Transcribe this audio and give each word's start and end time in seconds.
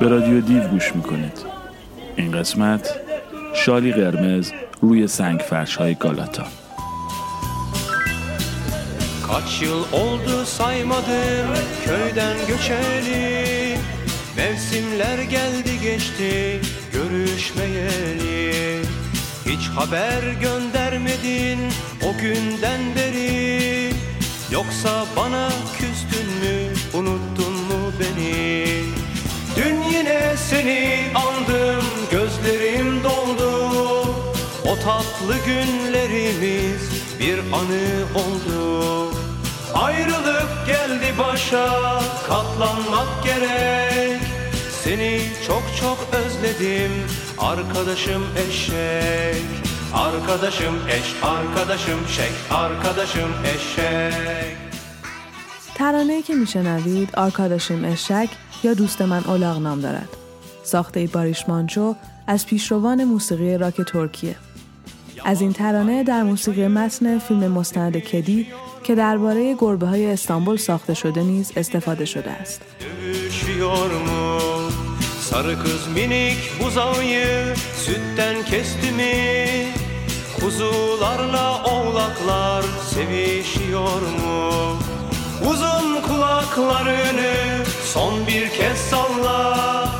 به 0.00 0.08
رادیو 0.08 0.40
دیو 0.40 0.68
گوش 0.68 0.96
میکنید 0.96 1.38
این 2.16 2.32
قسمت 2.32 3.00
شالی 3.54 3.92
قرمز 3.92 4.52
روی 4.82 5.06
سنگ 5.08 5.40
فرش 5.40 5.76
های 5.76 5.94
گالاتا 5.94 6.44
Kaç 9.28 9.62
yıl 9.62 9.84
oldu 9.92 10.44
saymadım 10.44 11.48
köyden 11.84 12.36
göçeli 12.48 13.78
Mevsimler 14.36 15.18
geldi 15.22 15.80
geçti 15.82 16.60
görüşmeyeli 16.92 18.82
Hiç 19.46 19.68
haber 19.68 20.22
göndermedin 20.40 21.58
o 22.02 22.20
günden 22.20 22.80
beri 22.96 23.90
Yoksa 24.50 25.04
bana 25.16 25.48
küstün 25.78 26.26
mü 26.26 26.74
unuttun 26.94 27.27
seni 30.48 31.04
andım 31.14 31.84
gözlerim 32.10 33.04
doldu 33.04 33.70
O 34.64 34.76
tatlı 34.84 35.34
günlerimiz 35.46 36.82
bir 37.20 37.38
anı 37.38 38.04
oldu 38.14 39.14
Ayrılık 39.74 40.66
geldi 40.66 41.14
başa 41.18 42.00
katlanmak 42.28 43.24
gerek 43.24 44.20
Seni 44.84 45.20
çok 45.46 45.62
çok 45.80 45.98
özledim 46.12 46.92
arkadaşım 47.38 48.24
eşek 48.48 49.42
Arkadaşım 49.94 50.74
eş, 50.88 51.22
arkadaşım 51.22 52.08
şek, 52.08 52.32
arkadaşım 52.50 53.30
eşek 53.56 54.74
ترانه 55.74 56.22
که 56.22 56.34
میشنوید 56.34 57.08
آرکاداشیم 57.14 57.84
اشک 57.84 58.28
یا 58.62 58.74
دوست 58.74 59.02
من 59.02 59.24
اولاغ 59.24 59.58
نام 59.58 59.80
دارد. 59.80 60.17
ساخته 60.69 61.07
باریش 61.07 61.49
مانچو 61.49 61.95
از 62.27 62.45
پیشروان 62.45 63.03
موسیقی 63.03 63.57
راک 63.57 63.81
ترکیه. 63.81 64.35
از 65.25 65.41
این 65.41 65.53
ترانه 65.53 66.03
در 66.03 66.23
موسیقی 66.23 66.67
متن 66.67 67.19
فیلم 67.19 67.47
مستند 67.47 67.97
کدی 67.97 68.47
که 68.83 68.95
درباره 68.95 69.55
گربه 69.59 69.87
های 69.87 70.11
استانبول 70.11 70.57
ساخته 70.57 70.93
شده 70.93 71.23
نیز 71.23 71.51
استفاده 71.55 72.05
شده 72.05 72.31
است. 72.31 72.61
Sarı 75.29 75.55
kız 75.63 75.87
minik 75.95 76.37
buzağıyı 76.59 77.55
sütten 77.85 78.37
kesti 78.45 78.91
mi? 78.91 79.15
Kuzularla 80.39 81.63
oğlaklar 81.63 82.63
sevişiyor 82.93 84.01
mu? 84.01 84.77
Uzun 85.49 86.01
kulaklarını 86.07 87.33
son 87.83 88.27
bir 88.27 88.49
kez 88.49 88.77
salla 88.77 89.98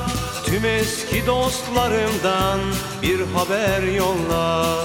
Tüm 0.62 0.70
eski 0.70 1.28
dostlarımdan 1.28 2.60
bir 3.02 3.20
haber 3.20 3.84
yolla 3.84 4.76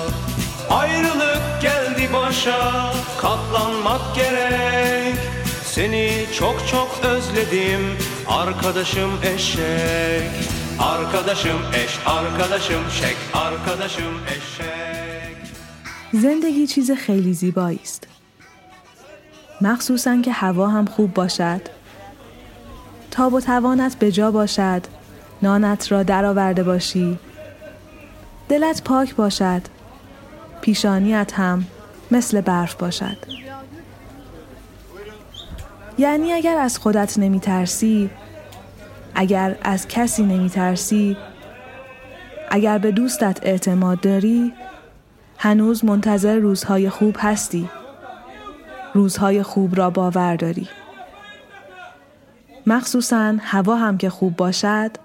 Ayrılık 0.71 1.63
geldi 1.63 2.09
başa 2.13 2.93
katlanmak 3.19 4.15
gerek 4.15 5.17
Seni 5.65 6.27
çok 6.39 6.69
çok 6.69 7.01
özledim 7.05 7.81
arkadaşım 8.29 9.11
eşek 9.35 10.31
Arkadaşım 10.79 11.59
eş, 11.85 11.99
arkadaşım 12.07 12.83
şek, 13.01 13.17
arkadaşım 13.35 14.15
eşek 14.29 15.37
زندگی 16.13 16.67
چیز 16.67 16.91
خیلی 16.91 17.35
زیبایی 17.35 17.81
است. 17.83 18.03
مخصوصا 19.61 20.13
که 20.25 20.33
هوا 20.33 20.69
هم 20.69 20.87
خوب 20.87 21.15
باشد. 21.15 21.63
تاب 23.11 23.33
و 23.35 23.41
توانت 23.41 23.99
به 23.99 24.13
جا 24.13 24.31
باشد. 24.31 24.83
نانت 25.45 25.93
را 25.93 26.03
درآورده 26.03 26.63
باشی. 26.63 27.19
دلت 28.49 28.83
پاک 28.83 29.15
باشد. 29.15 29.63
پیشانیت 30.61 31.33
هم 31.33 31.65
مثل 32.11 32.41
برف 32.41 32.75
باشد. 32.75 33.17
یعنی 35.99 36.33
اگر 36.33 36.59
از 36.59 36.79
خودت 36.79 37.19
نمی 37.19 37.41
ترسی، 37.41 38.11
اگر 39.15 39.57
از 39.63 39.89
کسی 39.89 40.23
نمی 40.23 40.51
ترسی، 40.51 41.17
اگر 42.51 42.79
به 42.79 42.93
دوستت 42.93 43.39
اعتماد 43.43 44.01
داری، 44.01 44.53
هنوز 45.39 45.85
منتظر 45.85 46.37
روزهای 46.37 46.91
خوب 46.91 47.17
هستی. 47.19 47.71
روزهای 48.95 49.43
خوب 49.43 49.77
را 49.77 49.91
باور 49.91 50.37
داری. 50.37 50.69
مخصوصا 52.67 53.35
هوا 53.41 53.77
هم 53.77 53.99
که 53.99 54.11
خوب 54.11 54.37
باشد 54.37 55.04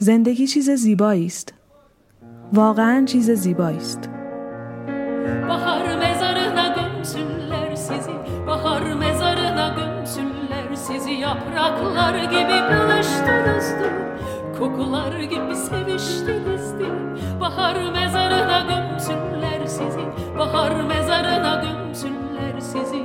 زندگی 0.00 0.46
چیز 0.46 0.70
زیبایی 0.70 1.26
است. 1.26 1.54
واقعا 2.52 3.04
چیز 3.06 3.30
زیبایی 3.30 3.76
است. 3.76 4.10
Bahar 5.48 5.96
mezarına 5.96 6.66
gömsünler 6.76 7.74
sizi 7.74 8.16
Bahar 8.46 8.82
mezarına 8.82 9.74
gömsünler 9.78 10.74
sizi 10.74 11.10
Yapraklar 11.12 12.14
gibi 12.14 12.58
buluştunuzdu 12.70 13.88
Kokular 14.58 15.20
gibi 15.20 15.56
seviştinizdi 15.56 16.86
Bahar 17.40 17.76
mezarına 17.92 18.60
gömsünler 18.70 19.66
sizi 19.66 20.04
Bahar 20.38 20.84
mezarına 20.84 21.62
gömsünler 21.64 22.60
sizi 22.60 23.02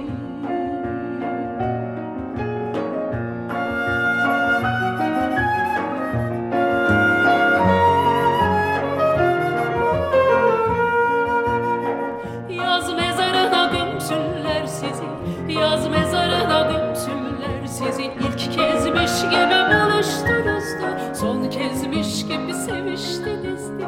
Seviştinizdi 22.67 23.87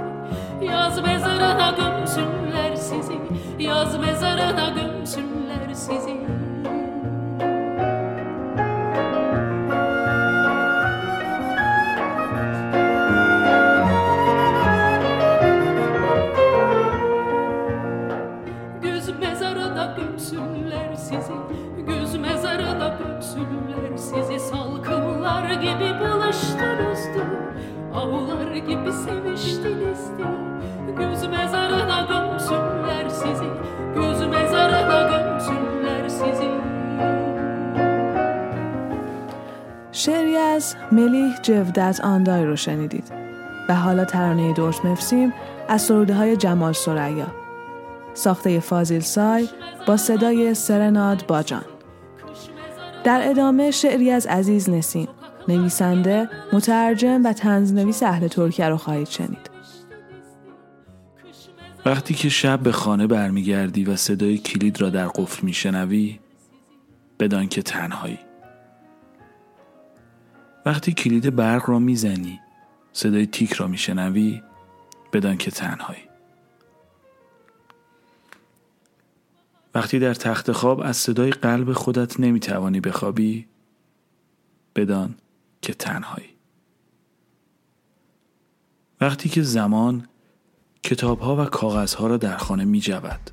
Yaz 0.62 1.02
mezarına 1.02 1.70
gömsünler 1.70 2.76
sizi. 2.76 3.18
Yaz 3.58 3.98
mezarına 3.98 4.68
gömsünler 4.68 4.77
ملیح 41.50 41.64
جودت 41.64 42.00
آندای 42.00 42.44
رو 42.44 42.56
شنیدید. 42.56 43.12
و 43.69 43.75
حالا 43.75 44.04
ترانه 44.04 44.53
درست 44.53 44.84
مفسیم 44.84 45.32
از 45.69 45.82
سروده 45.82 46.14
های 46.14 46.36
جمال 46.36 46.72
سریا 46.72 47.26
ساخته 48.14 48.60
فازیل 48.60 49.00
سای 49.00 49.48
با 49.87 49.97
صدای 49.97 50.54
سرناد 50.54 51.26
باجان. 51.26 51.64
در 53.04 53.28
ادامه 53.31 53.70
شعری 53.70 54.10
از 54.10 54.26
عزیز 54.26 54.70
نسین 54.70 55.08
نویسنده 55.48 56.28
مترجم 56.53 57.25
و 57.25 57.32
تنزنویس 57.32 58.02
اهل 58.02 58.28
ترکیه 58.28 58.69
رو 58.69 58.76
خواهید 58.76 59.08
شنید. 59.08 59.50
وقتی 61.87 62.14
که 62.14 62.28
شب 62.28 62.61
به 62.61 62.72
خانه 62.72 63.06
برمیگردی 63.06 63.84
و 63.84 63.96
صدای 63.96 64.38
کلید 64.38 64.81
را 64.81 64.90
در 64.90 65.06
قفل 65.06 65.46
میشنوی 65.46 66.19
بدان 67.20 67.49
که 67.49 67.62
تنهایی. 67.62 68.27
وقتی 70.69 70.93
کلید 70.93 71.37
برق 71.37 71.70
را 71.70 71.79
می‌زنی 71.79 72.41
صدای 72.93 73.26
تیک 73.26 73.53
را 73.53 73.67
میشنوی 73.67 74.43
بدان 75.12 75.37
که 75.37 75.50
تنهایی. 75.50 76.03
وقتی 79.75 79.99
در 79.99 80.15
تخت 80.15 80.53
خواب 80.53 80.81
از 80.81 80.97
صدای 80.97 81.31
قلب 81.31 81.73
خودت 81.73 82.20
نمی‌توانی 82.20 82.81
بخوابی 82.81 83.47
بدان 84.76 85.15
که 85.62 85.75
تنهایی. 85.75 86.29
وقتی 89.00 89.29
که 89.29 89.43
زمان 89.43 90.09
کتابها 90.82 91.37
و 91.37 91.44
کاغذها 91.44 92.06
را 92.06 92.17
در 92.17 92.37
خانه 92.37 92.65
می 92.65 92.81
جود 92.81 93.31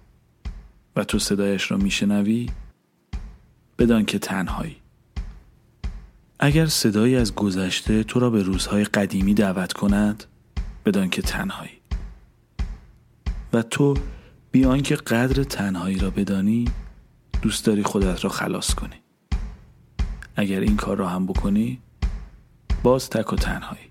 و 0.95 1.03
تو 1.03 1.19
صدایش 1.19 1.71
را 1.71 1.77
می 1.77 1.91
شنوی 1.91 2.49
بدان 3.79 4.05
که 4.05 4.19
تنهایی. 4.19 4.84
اگر 6.39 6.65
صدایی 6.65 7.15
از 7.15 7.35
گذشته 7.35 8.03
تو 8.03 8.19
را 8.19 8.29
به 8.29 8.43
روزهای 8.43 8.83
قدیمی 8.83 9.33
دعوت 9.33 9.73
کند 9.73 10.23
بدان 10.85 11.09
که 11.09 11.21
تنهایی. 11.21 11.71
و 13.53 13.61
تو 13.61 13.93
بیان 14.51 14.81
که 14.81 14.95
قدر 14.95 15.43
تنهایی 15.43 15.99
را 15.99 16.09
بدانی 16.09 16.65
دوست 17.41 17.65
داری 17.65 17.83
خودت 17.83 18.23
را 18.23 18.29
خلاص 18.29 18.73
کنی. 18.73 19.01
اگر 20.35 20.59
این 20.59 20.75
کار 20.75 20.97
را 20.97 21.07
هم 21.07 21.25
بکنی 21.25 21.81
باز 22.83 23.09
تک 23.09 23.33
و 23.33 23.35
تنهایی. 23.35 23.85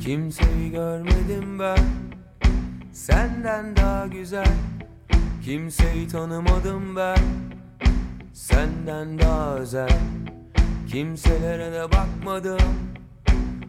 Kimseyi 0.00 0.70
görmedim 0.70 1.58
ben 1.58 1.84
Senden 2.92 3.76
daha 3.76 4.06
güzel 4.06 4.54
Kimseyi 5.44 6.08
tanımadım 6.08 6.96
ben 6.96 7.24
Senden 8.32 9.18
daha 9.18 9.54
özel 9.54 10.00
Kimselere 10.90 11.72
de 11.72 11.92
bakmadım. 11.92 12.58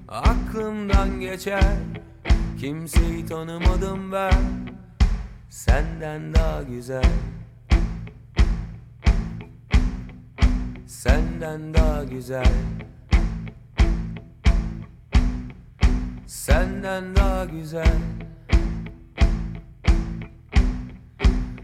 Aklımdan 0.07 1.19
geçer. 1.19 1.73
Kimseyi 2.59 3.25
tanımadım 3.25 4.12
ben. 4.12 4.33
Senden 5.50 6.33
daha 6.33 6.63
güzel. 6.63 7.12
Senden 10.88 11.73
daha 11.73 12.03
güzel. 12.03 12.53
Senden 16.27 17.15
daha 17.15 17.45
güzel. 17.45 17.97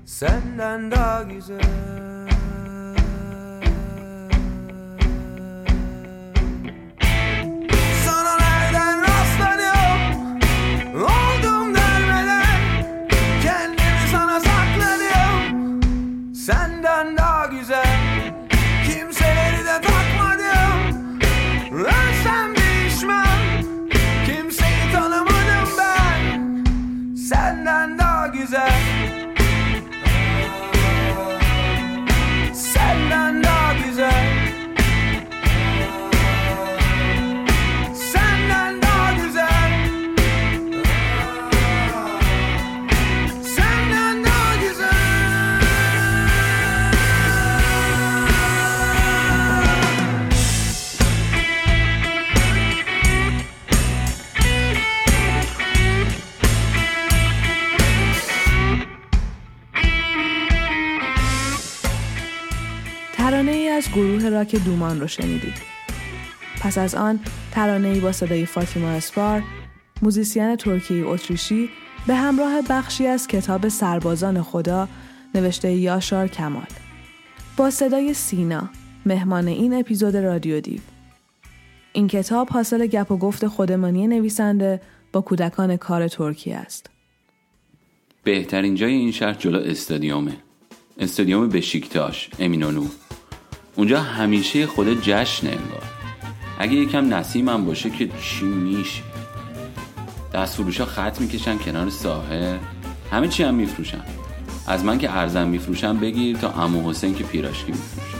Senden 0.05 0.91
daha 0.91 1.23
güzel 1.23 2.26
güzel 17.51 18.16
گروه 63.97 64.29
راک 64.29 64.55
دومان 64.55 64.99
رو 65.01 65.07
شنیدید. 65.07 65.53
پس 66.61 66.77
از 66.77 66.95
آن 66.95 67.19
ترانه 67.51 67.87
ای 67.87 67.99
با 67.99 68.11
صدای 68.11 68.45
فاطیما 68.45 68.87
اسپار، 68.87 69.43
موزیسین 70.01 70.55
ترکی 70.55 71.01
اتریشی 71.01 71.69
به 72.07 72.15
همراه 72.15 72.61
بخشی 72.69 73.07
از 73.07 73.27
کتاب 73.27 73.67
سربازان 73.67 74.41
خدا 74.41 74.87
نوشته 75.35 75.71
یاشار 75.71 76.27
کمال. 76.27 76.67
با 77.57 77.69
صدای 77.69 78.13
سینا، 78.13 78.69
مهمان 79.05 79.47
این 79.47 79.73
اپیزود 79.73 80.17
رادیو 80.17 80.61
دیو. 80.61 80.81
این 81.93 82.07
کتاب 82.07 82.49
حاصل 82.49 82.87
گپ 82.87 83.11
و 83.11 83.17
گفت 83.17 83.47
خودمانی 83.47 84.07
نویسنده 84.07 84.81
با 85.11 85.21
کودکان 85.21 85.77
کار 85.77 86.07
ترکی 86.07 86.53
است. 86.53 86.89
بهترین 88.23 88.75
جای 88.75 88.93
این 88.93 89.11
شهر 89.11 89.33
جلو 89.33 89.59
استادیومه 89.59 90.37
استادیوم 90.99 91.49
بشیکتاش 91.49 92.29
امینونو 92.39 92.85
اونجا 93.77 94.01
همیشه 94.01 94.67
خود 94.67 95.01
جشن 95.01 95.47
انگار. 95.47 95.83
اگه 96.59 96.73
یکم 96.73 97.13
نسیم 97.13 97.49
هم 97.49 97.65
باشه 97.65 97.89
که 97.89 98.09
چی 98.21 98.45
میشه؟ 98.45 99.01
دست 100.33 100.55
فروشا 100.55 100.85
خط 100.85 101.21
می‌کشن 101.21 101.57
کنار 101.57 101.89
ساحل. 101.89 102.57
همه 103.11 103.27
چی 103.27 103.43
هم 103.43 103.53
میفروشن. 103.53 104.01
از 104.67 104.85
من 104.85 104.97
که 104.97 105.11
ارزم 105.11 105.47
میفروشن 105.47 105.97
بگیر 105.97 106.37
تا 106.37 106.49
امو 106.49 106.89
حسین 106.89 107.15
که 107.15 107.23
پیراشکی 107.23 107.71
میفروشن 107.71 108.17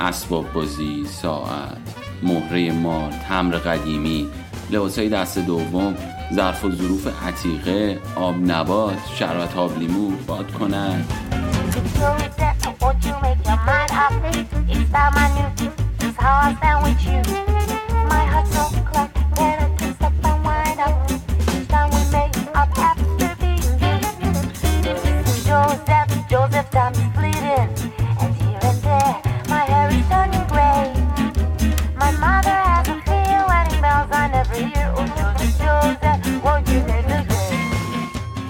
اسباب 0.00 0.52
بازی 0.52 1.06
ساعت 1.06 1.78
مهره 2.22 2.72
مار 2.72 3.12
تمر 3.28 3.56
قدیمی 3.56 4.28
لباسای 4.70 5.08
دست 5.08 5.38
دوم 5.38 5.96
ظرف 6.34 6.64
و 6.64 6.70
ظروف 6.70 7.06
عتیقه 7.22 8.00
آب 8.16 8.34
نبات 8.50 8.98
شربت 9.18 9.56
آب 9.56 9.78
لیمو 9.78 10.10
باد 10.26 10.52
کنن 10.52 11.04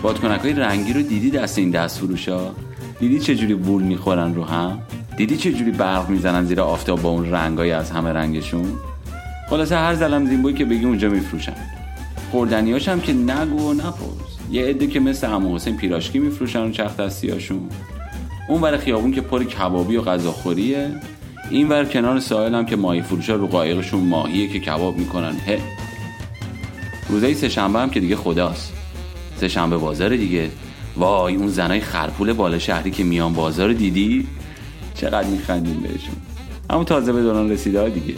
بادکنک 0.03 0.41
های 0.41 0.53
رنگی 0.53 0.93
رو 0.93 1.03
دیدی 1.03 1.31
دست 1.31 1.59
این 1.59 1.71
دست 1.71 1.99
فروش 1.99 2.29
ها؟ 2.29 2.55
دیدی 3.03 3.21
چجوری 3.21 3.53
وول 3.53 3.83
می‌خورن 3.83 4.35
رو 4.35 4.45
هم؟ 4.45 4.79
دیدی 5.17 5.37
چجوری 5.37 5.71
برق 5.71 6.09
می‌زنن 6.09 6.45
زیر 6.45 6.61
آفتاب 6.61 7.03
با 7.03 7.09
اون 7.09 7.31
رنگای 7.31 7.73
از 7.73 7.91
همه 7.91 8.13
رنگشون؟ 8.13 8.73
خلاصه 9.51 9.77
هر 9.77 9.95
زلم 9.95 10.27
زیمبوی 10.27 10.53
که 10.53 10.65
بگی 10.65 10.85
اونجا 10.85 11.09
میفروشن. 11.09 11.55
خوردنیاش 12.31 12.89
هم 12.89 13.01
که 13.01 13.13
نگو 13.13 13.71
و 13.71 13.73
نپرس. 13.73 14.39
یه 14.51 14.65
عده 14.65 14.87
که 14.87 15.01
مثل 15.01 15.27
عمو 15.27 15.55
حسین 15.55 15.77
پیراشکی 15.77 16.19
میفروشن 16.19 16.59
اون 16.59 16.73
چرخ 16.73 16.97
دستیاشون. 16.97 17.61
اون 18.49 18.61
ور 18.61 18.77
خیابون 18.77 19.13
که 19.13 19.21
پر 19.21 19.45
کبابی 19.45 19.97
و 19.97 20.03
غذاخوریه. 20.03 20.91
این 21.51 21.69
ور 21.69 21.85
کنار 21.85 22.21
ساحل 22.21 22.55
هم 22.55 22.67
که 22.67 22.77
ماهی 22.77 23.03
فروشا 23.03 23.35
رو 23.35 23.47
قایقشون 23.47 24.01
ماهیه 24.01 24.49
که 24.49 24.61
کباب 24.61 24.97
می‌کنن. 24.99 25.33
هه. 25.47 25.61
روزای 27.09 27.35
سهشنبه 27.35 27.79
هم 27.79 27.91
که 27.91 28.01
دیگه 28.01 28.17
خداست. 28.17 28.73
سهشنبه 29.41 29.77
بازار 29.77 30.17
دیگه. 30.17 30.51
وای 30.97 31.35
اون 31.35 31.49
زنای 31.49 31.81
خرپول 31.81 32.33
بالا 32.33 32.59
شهری 32.59 32.91
که 32.91 33.05
میان 33.05 33.33
بازار 33.33 33.73
دیدی؟ 33.73 34.27
چقدر 34.95 35.29
میخندیم 35.29 35.81
بهشون. 35.81 36.17
همون 36.71 36.85
تازه 36.85 37.13
به 37.13 37.23
دوران 37.23 37.51
رسیده 37.51 37.89
دیگه. 37.89 38.15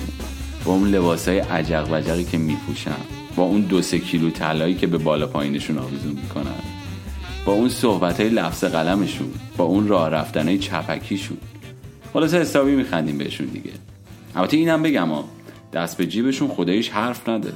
با 0.64 0.72
اون 0.72 0.88
لباس 0.88 1.28
های 1.28 1.38
عجق 1.38 1.88
وجقی 1.92 2.24
که 2.24 2.38
میپوشن. 2.38 2.90
با 3.36 3.42
اون 3.42 3.60
دو 3.60 3.82
سه 3.82 3.98
کیلو 3.98 4.30
طلایی 4.30 4.74
که 4.74 4.86
به 4.86 4.98
بالا 4.98 5.26
پایینشون 5.26 5.78
آویزون 5.78 6.12
می‌کنن. 6.12 6.60
با 7.44 7.52
اون 7.52 7.68
صحبت 7.68 8.20
های 8.20 8.28
لفظ 8.28 8.64
قلمشون. 8.64 9.30
با 9.56 9.64
اون 9.64 9.88
راه 9.88 10.08
رفتن 10.08 10.48
های 10.48 10.58
چپکیشون. 10.58 11.36
خلاصه 12.12 12.40
حسابی 12.40 12.74
میخندیم 12.74 13.18
بهشون 13.18 13.46
دیگه. 13.46 13.70
البته 14.36 14.56
اینم 14.56 14.82
بگم 14.82 15.08
ها 15.08 15.24
دست 15.72 15.96
به 15.96 16.06
جیبشون 16.06 16.48
خداییش 16.48 16.88
حرف 16.88 17.28
نداره. 17.28 17.54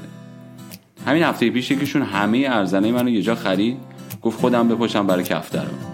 همین 1.07 1.23
هفته 1.23 1.51
پیش 1.51 1.71
یکیشون 1.71 2.03
همه 2.03 2.47
ارزنه 2.51 2.93
منو 2.93 3.09
یه 3.09 3.23
جا 3.23 3.35
خرید. 3.35 3.77
گفت 4.22 4.40
خودم 4.40 4.68
بپاشم 4.68 5.08
برای 5.08 5.24
کفترم 5.24 5.94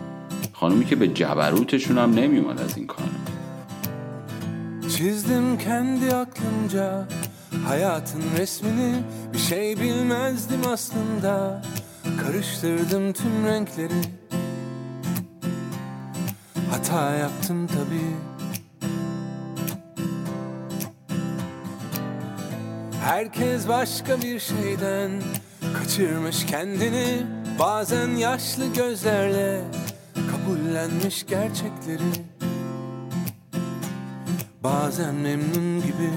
خانومی 0.53 0.85
که 0.85 0.95
به 0.95 1.07
جبروتشون 1.07 1.97
هم 1.97 2.13
نمیومد 2.13 2.61
از 2.61 2.77
این 2.77 2.87
کار 2.87 3.09
Çizdim 4.89 5.57
kendi 5.57 6.15
aklımca 6.15 7.07
hayatın 7.67 8.21
resmini 8.37 9.03
Bir 9.33 9.37
şey 9.37 9.79
bilmezdim 9.79 10.61
aslında 10.67 11.61
Karıştırdım 12.23 13.13
tüm 13.13 13.45
renkleri 13.45 14.01
Hata 16.71 17.11
yaptım 17.15 17.67
tabii 17.67 18.15
Herkes 23.03 23.67
başka 23.67 24.21
bir 24.21 24.39
şeyden 24.39 25.11
kaçırmış 25.77 26.45
kendini 26.45 27.23
Bazen 27.58 28.08
yaşlı 28.08 28.66
gözlerle 28.66 29.60
kabullenmiş 30.30 31.26
gerçekleri. 31.26 32.10
Bazen 34.62 35.14
memnun 35.14 35.82
gibi. 35.82 36.10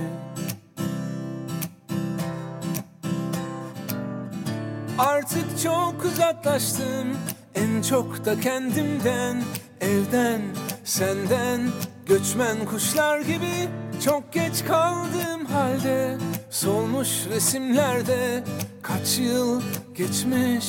Artık 4.98 5.60
çok 5.63 6.06
uzaklaştım 6.06 7.17
en 7.56 7.82
çok 7.82 8.25
da 8.25 8.39
kendimden 8.39 9.44
Evden, 9.82 10.41
senden, 10.84 11.62
göçmen 12.06 12.65
kuşlar 12.65 13.20
gibi 13.20 13.70
Çok 14.06 14.34
geç 14.34 14.65
kaldığım 14.67 15.46
halde 15.46 16.17
Solmuş 16.50 17.10
resimlerde 17.29 18.44
Kaç 18.82 19.20
yıl 19.20 19.62
geçmiş 19.96 20.65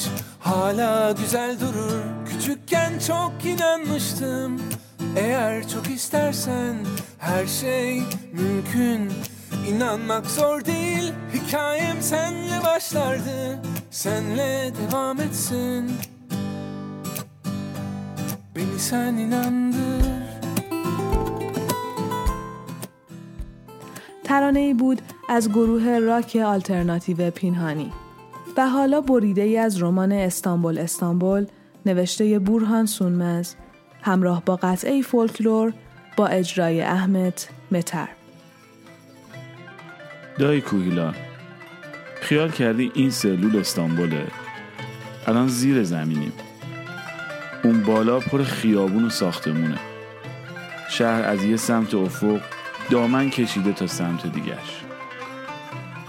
Hala 0.48 1.12
güzel 1.12 1.60
durur 1.60 2.02
Küçükken 2.26 3.00
çok 3.08 3.46
inanmıştım 3.46 4.62
Eğer 5.16 5.68
çok 5.68 5.90
istersen 5.90 6.76
Her 7.20 7.48
şey 7.48 8.04
mümkün 8.34 9.12
İnanmak 9.70 10.26
zor 10.26 10.66
değil 10.66 11.14
Hikayem 11.34 12.02
senle 12.02 12.64
başlardı 12.64 13.60
Senle 13.92 14.72
devam 14.76 15.22
etsin 15.22 15.92
Beni 18.56 18.80
sen 18.80 19.14
inandır 19.14 20.04
ترانه 24.24 24.60
ای 24.60 24.74
بود 24.74 25.02
از 25.30 25.50
گروه 25.50 26.00
راک 26.00 26.36
آلترناتیو 26.36 27.32
پینهانی 27.32 27.92
و 28.59 28.69
حالا 28.69 29.01
بریده 29.01 29.43
ای 29.43 29.57
از 29.57 29.83
رمان 29.83 30.13
استانبول 30.13 30.79
استانبول 30.79 31.47
نوشته 31.87 32.39
بورهان 32.39 32.87
سونمز 32.87 33.55
همراه 34.03 34.43
با 34.45 34.57
قطعه 34.57 35.03
فولکلور 35.03 35.73
با 36.17 36.27
اجرای 36.27 36.81
احمد 36.83 37.41
متر. 37.71 38.09
دایی 40.39 40.61
کوهیلا 40.61 41.15
خیال 42.21 42.51
کردی 42.51 42.93
این 42.95 43.11
سلول 43.11 43.57
استانبوله؟ 43.57 44.27
الان 45.27 45.49
زیر 45.49 45.83
زمینیم. 45.83 46.33
اون 47.65 47.83
بالا 47.83 48.21
پر 48.21 48.43
خیابون 48.43 49.05
و 49.05 49.11
ساختمونه. 49.11 49.79
شهر 50.91 51.23
از 51.23 51.45
یه 51.45 51.57
سمت 51.57 51.95
افق 51.95 52.41
دامن 52.91 53.31
کشیده 53.31 53.73
تا 53.73 53.87
سمت 53.87 54.33
دیگرش. 54.33 54.88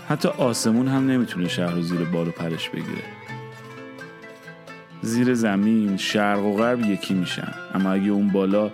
حتی 0.09 0.29
آسمون 0.29 0.87
هم 0.87 1.11
نمی‌تونه 1.11 1.47
شهر 1.47 1.71
رو 1.71 1.81
زیر 1.81 1.99
بال 1.99 2.27
و 2.27 2.31
پرش 2.31 2.69
بگیره. 2.69 3.03
زیر 5.01 5.33
زمین 5.33 5.97
شرق 5.97 6.43
و 6.43 6.57
غرب 6.57 6.85
یکی 6.85 7.13
میشن. 7.13 7.53
اما 7.73 7.91
اگه 7.91 8.09
اون 8.09 8.27
بالا 8.27 8.71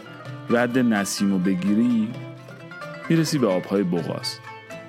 رد 0.50 0.78
نسیم 0.78 1.32
رو 1.32 1.40
بگیری 1.40 2.08
می‌رسی 3.10 3.38
به 3.38 3.48
آبهای 3.48 3.84
بغاز 3.84 4.40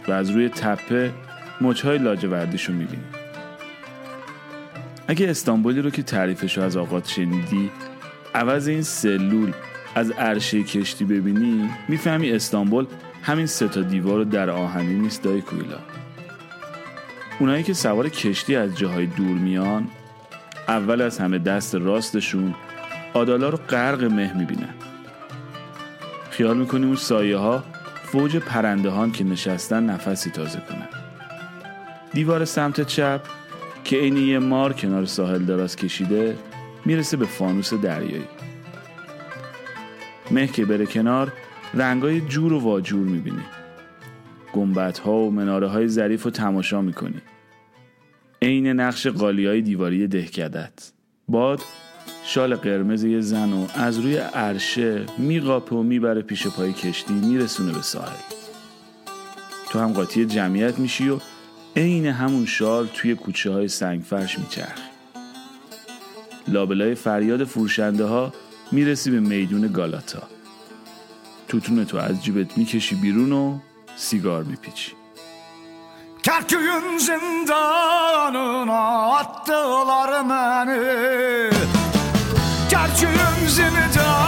و 0.09 0.13
از 0.13 0.31
روی 0.31 0.49
تپه 0.49 1.13
مچهای 1.61 1.99
لاجوردیش 1.99 2.65
رو 2.65 2.75
می‌بینی. 2.75 3.05
اگه 5.09 5.31
استانبولی 5.31 5.81
رو 5.81 5.91
که 5.91 6.03
تعریفش 6.03 6.59
رو 6.59 6.65
از 6.65 6.77
آغاز 6.77 7.11
شنیدی 7.11 7.71
عوض 8.35 8.69
این 8.69 8.83
سلول 8.83 9.53
از 9.95 10.11
عرشه 10.11 10.63
کشتی 10.63 11.05
ببینی 11.05 11.71
می‌فهمی 11.89 12.31
استانبول 12.31 12.87
همین 13.23 13.47
سه 13.47 13.69
تا 13.69 13.83
دیوار 13.83 14.25
در 14.25 14.51
آهنی 14.51 14.95
نیست 14.95 15.23
دای 15.23 15.41
کویلا. 15.41 15.79
اونایی 17.41 17.63
که 17.63 17.75
سوار 17.75 18.09
کشتی 18.09 18.57
از 18.57 18.77
جاهای 18.77 19.07
دور 19.07 19.37
میان 19.37 19.89
اول 20.69 21.01
از 21.03 21.19
همه 21.19 21.39
دست 21.39 21.75
راستشون 21.75 22.55
آدالا 23.15 23.49
رو 23.49 23.59
غرق 23.59 24.05
مه 24.05 24.39
می‌بینن. 24.39 24.75
خیال 26.31 26.57
می‌کنی 26.57 26.87
اون 26.87 26.97
سایه 26.97 27.37
ها 27.37 27.65
فوج 28.05 28.37
پرنده 28.37 28.91
هان 28.91 29.13
که 29.13 29.25
نشستن 29.25 29.83
نفسی 29.83 30.31
تازه 30.31 30.63
کنن. 30.69 30.89
دیوار 32.13 32.45
سمت 32.45 32.81
چپ 32.81 33.21
که 33.85 33.97
عین 33.97 34.17
یه 34.17 34.39
مار 34.39 34.73
کنار 34.73 35.05
ساحل 35.05 35.45
دراز 35.45 35.77
کشیده 35.77 36.39
می‌رسه 36.85 37.17
به 37.17 37.27
فانوس 37.27 37.75
دریایی. 37.75 38.29
مه 40.31 40.47
که 40.47 40.65
بره 40.65 40.87
کنار 40.87 41.33
رنگای 41.75 42.21
جور 42.21 42.53
و 42.53 42.61
واجور 42.61 43.07
می‌بینی 43.07 43.43
گنبت 44.53 44.99
ها 44.99 45.19
و 45.19 45.31
مناره 45.31 45.69
های 45.69 45.89
ظریف 45.89 46.23
رو 46.23 46.31
تماشا 46.31 46.81
می‌کنی. 46.81 47.21
عین 48.43 48.67
نقش 48.67 49.07
قالی 49.07 49.47
های 49.47 49.61
دیواری 49.61 50.07
دهکدت. 50.07 50.93
باد 51.29 51.61
شال 52.25 52.55
قرمز 52.55 53.05
یه 53.05 53.21
زن 53.21 53.53
و 53.53 53.67
از 53.75 53.99
روی 53.99 54.17
عرشه 54.17 55.07
میقاپه 55.19 55.77
و 55.77 55.83
می‌بره 55.83 56.23
پیش 56.23 56.47
پای 56.47 56.73
کشتی 56.73 57.15
میرسونه 57.15 57.73
به 57.73 57.83
ساحل. 57.83 58.17
تو 59.71 59.79
هم 59.79 59.93
قاطی 59.93 60.27
جمعیت 60.27 60.79
میشی 60.79 61.09
و 61.09 61.19
عین 61.77 62.07
همون 62.07 62.47
شال 62.47 62.89
توی 62.95 63.15
کوچه 63.15 63.51
های 63.51 63.69
سنگ 63.69 64.03
فرش 64.03 64.39
میچرخی. 64.39 64.83
لابلای 66.49 66.95
فریاد 66.95 67.45
فروشنده 67.45 68.05
ها 68.05 68.33
می‌رسی 68.73 69.11
به 69.11 69.21
میدون 69.21 69.73
گالاتا. 69.73 70.23
توتون 71.49 71.85
تو 71.85 71.97
از 71.97 72.25
جیبت 72.25 72.59
می‌کشی 72.59 72.95
بیرون 72.95 73.33
و 73.33 73.59
sigar 73.97 74.51
bir 74.51 74.57
piç. 74.57 74.95
Kerküyün 76.23 76.99
zindanına 76.99 78.79
attılar 79.17 80.29
beni 80.31 81.51
Kerküyün 82.71 83.49
zindanına 83.49 84.26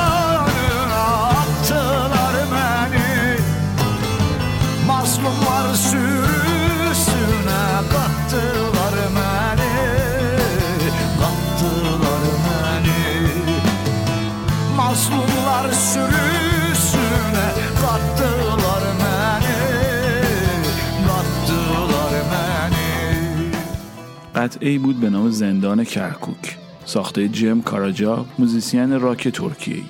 قطعه 24.38 24.78
بود 24.78 25.00
به 25.00 25.10
نام 25.10 25.30
زندان 25.30 25.84
کرکوک 25.84 26.56
ساخته 26.84 27.28
جم 27.28 27.60
کاراجا 27.60 28.26
موزیسین 28.38 29.00
راک 29.00 29.28
ترکیه‌ای. 29.28 29.84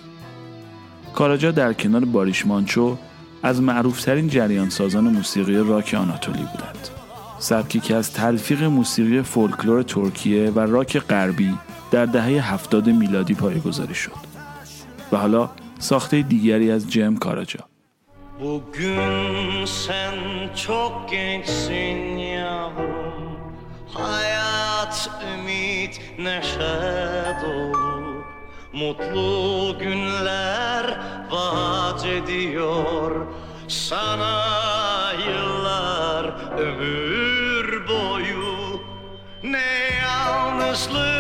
کاراجا 1.14 1.50
در 1.50 1.72
کنار 1.72 2.04
باریش 2.04 2.46
مانچو 2.46 2.96
از 3.42 3.62
معروفترین 3.62 4.28
جریان 4.28 4.70
سازان 4.70 5.04
موسیقی 5.04 5.56
راک 5.56 5.94
آناتولی 5.94 6.38
بودند. 6.38 6.88
سبکی 7.38 7.80
که 7.80 7.94
از 7.94 8.12
تلفیق 8.12 8.62
موسیقی 8.62 9.22
فولکلور 9.22 9.82
ترکیه 9.82 10.50
و 10.50 10.60
راک 10.60 10.98
غربی 10.98 11.54
در 11.90 12.06
دهه 12.06 12.52
هفتاد 12.52 12.88
میلادی 12.88 13.34
پایه‌گذاری 13.34 13.94
شد 13.94 14.28
و 15.12 15.16
حالا 15.16 15.50
ساخته 15.78 16.22
دیگری 16.22 16.70
از 16.70 16.90
جم 16.90 17.16
کاراجا. 17.16 17.60
Bugün 18.40 19.64
sen 19.66 20.16
çok 20.54 20.92
gençsin 21.10 22.18
yavrum 22.18 22.97
Hayat, 23.95 25.11
ümit, 25.35 26.00
neşe 26.18 27.37
dolu. 27.42 28.25
Mutlu 28.73 29.78
günler 29.78 30.99
vaat 31.30 32.07
ediyor. 32.07 33.26
Sana 33.68 35.12
yıllar 35.26 36.25
ömür 36.59 37.88
boyu. 37.88 38.80
Ne 39.42 39.90
yalnızlık 40.02 41.17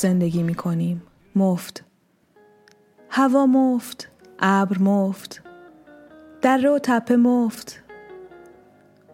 زندگی 0.00 0.42
می 0.42 0.54
کنیم. 0.54 1.02
مفت. 1.36 1.84
هوا 3.10 3.46
مفت. 3.46 4.10
ابر 4.38 4.78
مفت. 4.78 5.42
دره 6.42 6.70
و 6.70 6.78
تپه 6.82 7.16
مفت. 7.16 7.82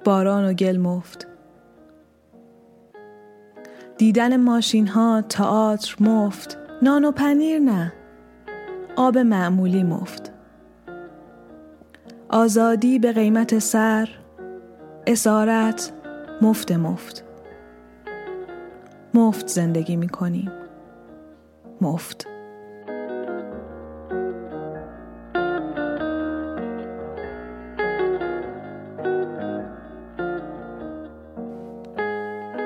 باران 0.04 0.44
و 0.44 0.52
گل 0.52 0.76
مفت. 0.76 1.26
دیدن 3.98 4.36
ماشین 4.36 4.88
ها، 4.88 5.22
تئاتر 5.22 5.96
مفت، 6.00 6.58
نان 6.82 7.04
و 7.04 7.12
پنیر 7.12 7.58
نه 7.58 7.92
آب 8.96 9.18
معمولی 9.18 9.82
مفت 9.82 10.32
آزادی 12.28 12.98
به 12.98 13.12
قیمت 13.12 13.58
سر 13.58 14.08
اسارت 15.06 15.92
مفت 16.40 16.72
مفت 16.72 17.24
مفت 19.14 19.46
زندگی 19.46 19.96
می 19.96 20.08
کنیم 20.08 20.52
مفت. 21.82 22.26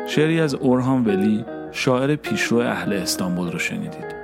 شعری 0.06 0.40
از 0.40 0.54
اورهان 0.54 1.04
ولی 1.04 1.44
شاعر 1.73 2.16
پیشرو 2.16 2.58
اهل 2.58 2.92
استانبول 2.92 3.52
رو 3.52 3.58
شنیدید 3.58 4.16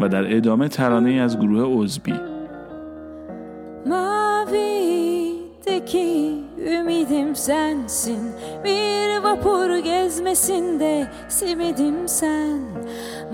و 0.00 0.08
در 0.08 0.36
ادامه 0.36 0.68
ترانه 0.68 1.12
از 1.12 1.38
گروه 1.38 1.82
عزبی 1.84 2.20
Mavideki 5.64 6.10
ümidim 6.58 7.34
sensin 7.34 8.32
Bir 8.64 9.22
vapur 9.22 9.78
gezmesinde 9.78 11.06
simidim 11.28 12.08
sen 12.08 12.60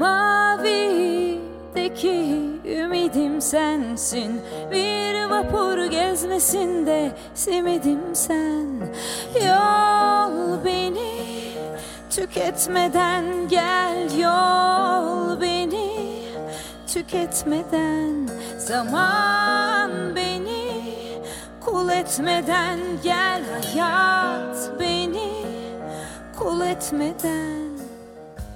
Mavideki 0.01 1.81
ümidim 2.65 3.41
sensin. 3.41 4.41
Bir 4.71 5.25
vapur 5.31 5.85
gezmesinde 5.85 7.13
simidim 7.35 8.01
sen. 8.13 8.67
Yol 9.47 10.65
beni 10.65 11.13
tüketmeden 12.11 13.25
gel 13.49 14.19
Yol 14.19 15.41
beni 15.41 15.91
tüketmeden. 16.87 18.29
Zaman 18.59 19.91
beni 20.17 20.95
kul 21.61 21.89
etmeden 21.89 22.79
gel 23.05 23.43
hayat 23.63 24.71
beni 24.81 25.31
kul 26.39 26.61
etmeden 26.61 27.70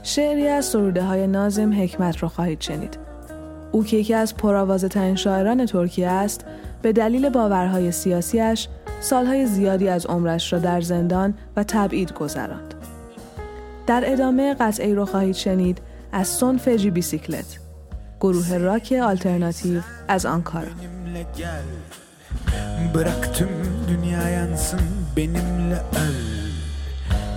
شعری 0.05 0.49
از 0.49 0.65
سروده 0.65 1.03
های 1.03 1.27
نازم 1.27 1.83
حکمت 1.83 2.23
را 2.23 2.29
خواهید 2.29 2.61
شنید. 2.61 2.99
او 3.73 3.85
که 3.85 3.97
یکی 3.97 4.15
از 4.15 4.37
پرآوازه 4.37 4.89
ترین 4.89 5.17
شاعران 5.17 5.67
ترکیه 5.67 6.09
است، 6.09 6.45
به 6.83 6.93
دلیل 6.93 7.29
باورهای 7.29 7.93
سیاسیش 7.93 8.69
سالهای 9.01 9.47
زیادی 9.47 9.89
از 9.89 10.07
عمرش 10.07 10.53
را 10.53 10.59
در 10.59 10.81
زندان 10.81 11.35
و 11.57 11.65
تبعید 11.65 12.13
گذراند. 12.13 12.75
در 13.87 14.03
ادامه 14.07 14.55
قطعی 14.55 14.95
را 14.95 15.05
خواهید 15.05 15.35
شنید 15.35 15.79
از 16.13 16.29
سون 16.29 16.57
فجی 16.57 16.91
بیسیکلت، 16.91 17.59
گروه 18.21 18.57
راک 18.57 18.93
آلترناتیو 19.03 19.81
از 20.09 20.27
آنکارا. 20.27 20.69
benimle 21.15 21.27
gel 21.39 21.65
Bırak 22.95 23.35
tüm 23.35 23.49
dünya 23.89 24.29
yansın 24.29 24.81
benimle 25.17 25.75
öl 25.75 26.17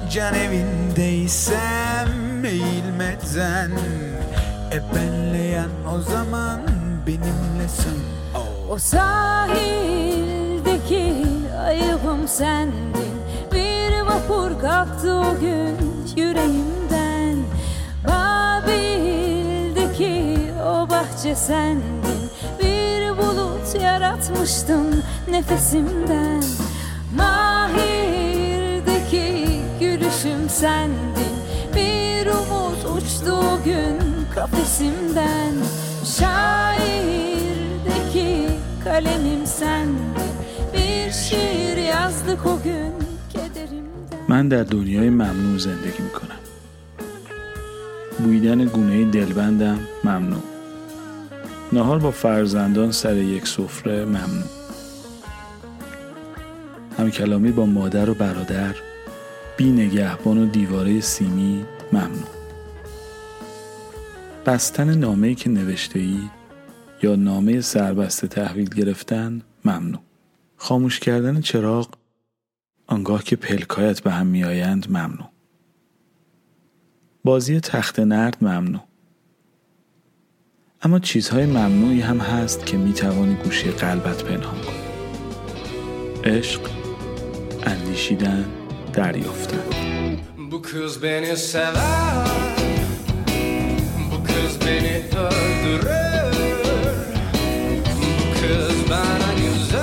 Can 0.10 0.34
evindeysem 0.34 2.27
eğilmeden 2.48 3.72
E 4.72 4.82
benle 4.96 5.44
yan 5.44 5.72
o 5.96 6.00
zaman 6.02 6.62
benimle 7.08 7.68
sın 7.68 7.98
O 8.70 8.78
sahildeki 8.78 9.66
ayıbım 11.66 12.28
sendin 12.28 13.22
Bir 13.54 14.02
vapur 14.02 14.62
kalktı 14.62 15.14
o 15.14 15.40
gün 15.40 15.78
yüreğimden. 16.16 17.38
Babil'deki 18.68 19.34
o 20.64 20.90
bahçe 20.90 21.36
sendin 21.36 22.30
Bir 22.60 23.18
bulut 23.18 23.82
yaratmıştın 23.82 25.04
nefesimden. 25.30 26.44
Mahir'deki 27.16 28.46
gülüşüm 29.80 30.50
sendin 30.50 31.17
gün 33.68 34.00
kafesimden. 34.36 35.54
Şairdeki 36.18 37.50
kalemim 38.84 39.46
sendin 39.46 40.14
Bir 40.74 41.12
şiir 41.12 41.78
yazdık 41.78 42.46
o 42.46 42.60
gün 42.64 42.94
kederimden. 43.34 44.20
من 44.28 44.50
در 44.52 44.64
دنیای 44.64 45.10
ممنوع 45.10 45.58
زندگی 45.58 46.02
می 46.08 46.14
کنم 46.20 46.42
بویدن 48.24 48.66
گونه 48.76 49.12
دلبندم 49.12 49.80
ممنوع. 50.04 50.44
نهار 51.74 52.00
با 52.00 52.12
فرزندان 52.12 52.92
سر 52.92 53.16
یک 53.16 53.48
سفره 53.48 54.06
ممنوع. 54.06 54.52
همکلامی 56.98 57.52
با 57.52 57.66
مادر 57.66 58.10
و 58.10 58.14
برادر 58.14 58.76
بی 59.58 59.72
نگهبان 59.72 60.38
و 60.38 60.46
دیواره 60.46 61.02
سیمی 61.02 61.66
ممنوع. 61.94 62.37
بستن 64.48 64.94
نامه‌ای 64.94 65.36
که 65.36 65.50
نوشته 65.50 66.00
ای 66.00 66.20
یا 67.04 67.16
نامه 67.16 67.62
سربسته 67.62 68.28
تحویل 68.28 68.70
گرفتن 68.70 69.42
ممنوع. 69.66 70.02
خاموش 70.58 71.00
کردن 71.00 71.42
چراغ 71.42 71.90
آنگاه 72.88 73.24
که 73.24 73.36
پلکایت 73.36 74.00
به 74.02 74.12
هم 74.12 74.28
میآیند 74.28 74.88
ممنوع. 74.90 75.30
بازی 77.24 77.60
تخت 77.60 78.00
نرد 78.00 78.38
ممنوع. 78.42 78.82
اما 80.82 81.00
چیزهای 81.00 81.46
ممنوعی 81.46 82.02
هم 82.02 82.18
هست 82.20 82.66
که 82.66 82.78
می 82.78 82.94
توانی 82.94 83.36
گوشه 83.36 83.72
قلبت 83.72 84.24
پنهان 84.24 84.62
کنی. 84.62 84.78
عشق 86.24 86.62
اندیشیدن 87.64 88.46
دریافتن. 88.94 89.64
Beni 94.66 95.04
öldürür 95.20 96.18
Bu 97.98 98.34
kız 98.34 98.90
bana 98.90 99.34
güzel 99.34 99.78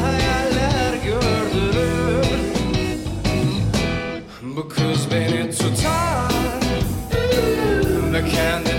hayaller 0.00 0.94
gördürür. 1.04 2.26
Bu 4.42 4.68
kız 4.68 5.10
beni 5.12 5.50
tutar 5.50 6.32
Ve 8.12 8.20
kendine 8.30 8.73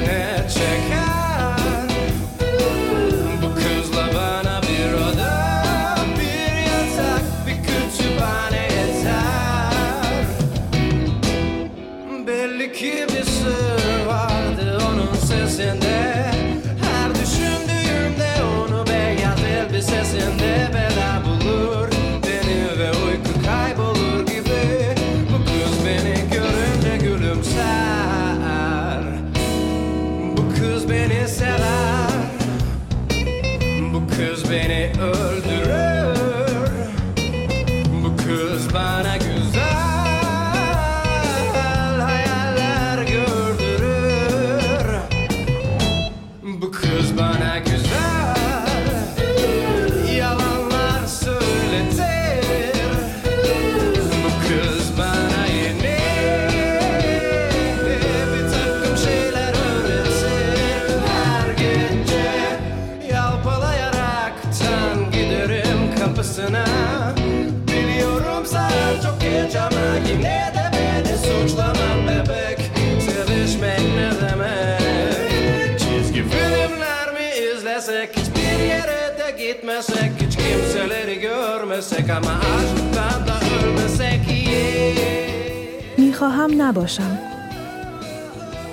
می‌خواهم 85.97 86.61
نباشم. 86.61 87.17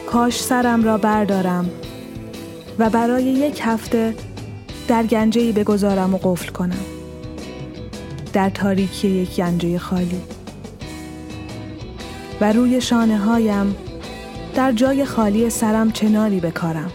کاش 0.06 0.42
سرم 0.42 0.84
را 0.84 0.98
بردارم 0.98 1.70
و 2.78 2.90
برای 2.90 3.24
یک 3.24 3.60
هفته 3.62 4.14
در 4.88 5.02
گنجه‌ای 5.02 5.52
بگذارم 5.52 6.14
و 6.14 6.18
قفل 6.18 6.48
کنم. 6.48 6.84
در 8.32 8.50
تاریکی 8.50 9.08
یک 9.08 9.36
گنجه 9.36 9.78
خالی. 9.78 10.20
و 12.40 12.52
روی 12.52 12.80
شانه 12.80 13.18
هایم 13.18 13.76
در 14.54 14.72
جای 14.72 15.04
خالی 15.04 15.50
sərم 15.50 15.92
چناری 15.92 16.40
بکارم. 16.40 16.92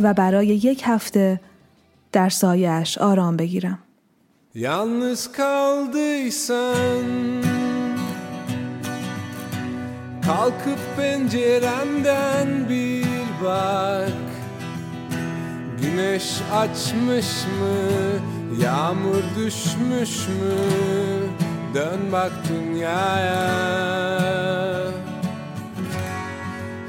و 0.00 0.14
برای 0.14 0.46
یک 0.46 0.82
هفته 0.84 1.40
در 2.13 2.29
سایش 2.29 2.97
آرام 2.97 3.37
بگیرم 3.37 3.79
Yalnız 4.55 5.31
kaldıysan 5.31 7.05
Kalkıp 10.25 10.79
pencerenden 10.97 12.69
bir 12.69 13.05
bak 13.43 14.09
Güneş 15.81 16.41
açmış 16.53 17.25
mı 17.59 17.77
Yağmur 18.63 19.23
düşmüş 19.37 20.27
mü 20.27 20.55
Dön 21.73 21.99
bak 22.11 22.31
dünyaya 22.49 23.49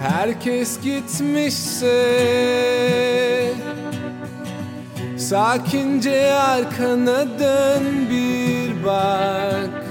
Herkes 0.00 0.80
gitmişse 0.80 1.96
Sakince 5.29 6.33
arkana 6.33 7.39
dön 7.39 8.09
bir 8.09 8.85
bak 8.85 9.85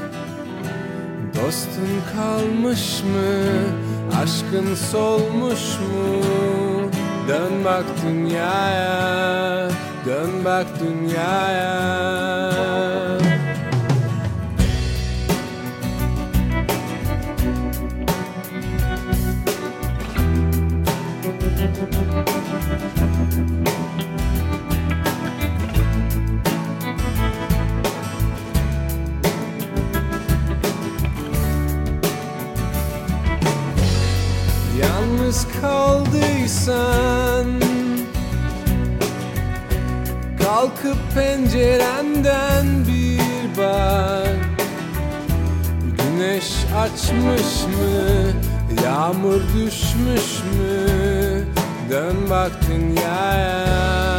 Dostun 1.35 2.03
kalmış 2.17 3.03
mı? 3.03 3.33
Aşkın 4.23 4.75
solmuş 4.75 5.79
mu? 5.79 6.23
Dön 7.29 7.65
bak 7.65 7.85
dünyaya 8.07 9.69
Dön 10.07 10.31
bak 10.45 10.67
dünyaya 10.81 11.81
Yalnız 35.35 35.47
kaldıysan 35.61 37.47
Kalkıp 40.43 40.97
pencerenden 41.15 42.67
bir 42.89 43.59
bak. 43.59 44.37
Güneş 45.99 46.53
açmış 46.77 47.63
mı 47.65 48.33
Yağmur 48.85 49.41
düşmüş 49.55 50.43
mü? 50.59 51.45
Dön 51.91 52.17
bak 52.31 52.53
dünyaya 52.69 54.14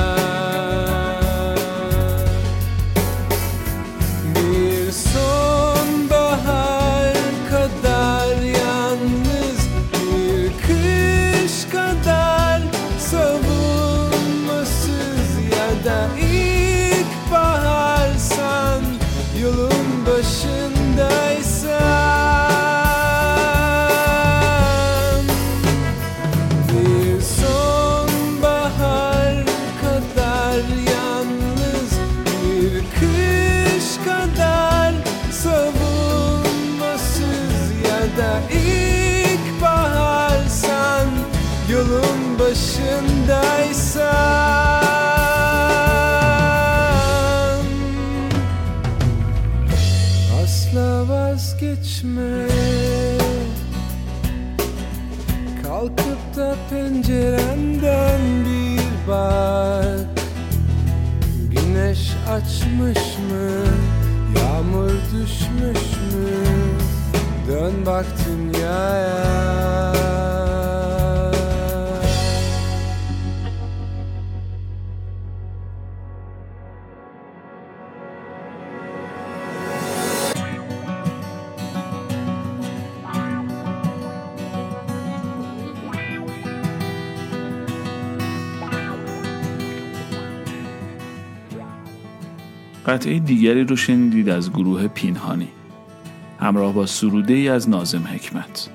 قطعه 92.87 93.19
دیگری 93.19 93.63
رو 93.63 93.75
شنیدید 93.75 94.29
از 94.29 94.51
گروه 94.51 94.87
پینهانی. 94.87 95.47
همراه 96.39 96.73
با 96.73 96.85
سروده 96.85 97.33
ای 97.33 97.49
از 97.49 97.69
نازم 97.69 98.03
حکمت. 98.13 98.69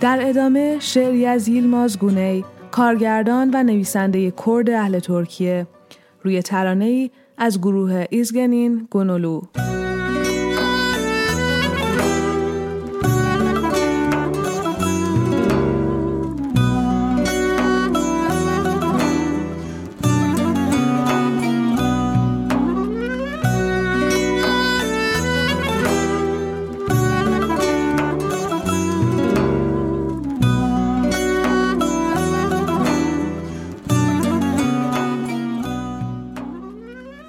در 0.00 0.18
ادامه 0.22 0.76
شعری 0.80 1.26
از 1.26 1.48
ییلماز 1.48 1.98
گونی 1.98 2.44
کارگردان 2.70 3.50
و 3.54 3.62
نویسنده 3.62 4.32
کرد 4.46 4.70
اهل 4.70 4.98
ترکیه. 4.98 5.66
روی 6.22 6.42
ترانه‌ای 6.42 7.10
از 7.38 7.60
گروه 7.60 8.04
ایزگنین 8.10 8.88
گونولو. 8.90 9.40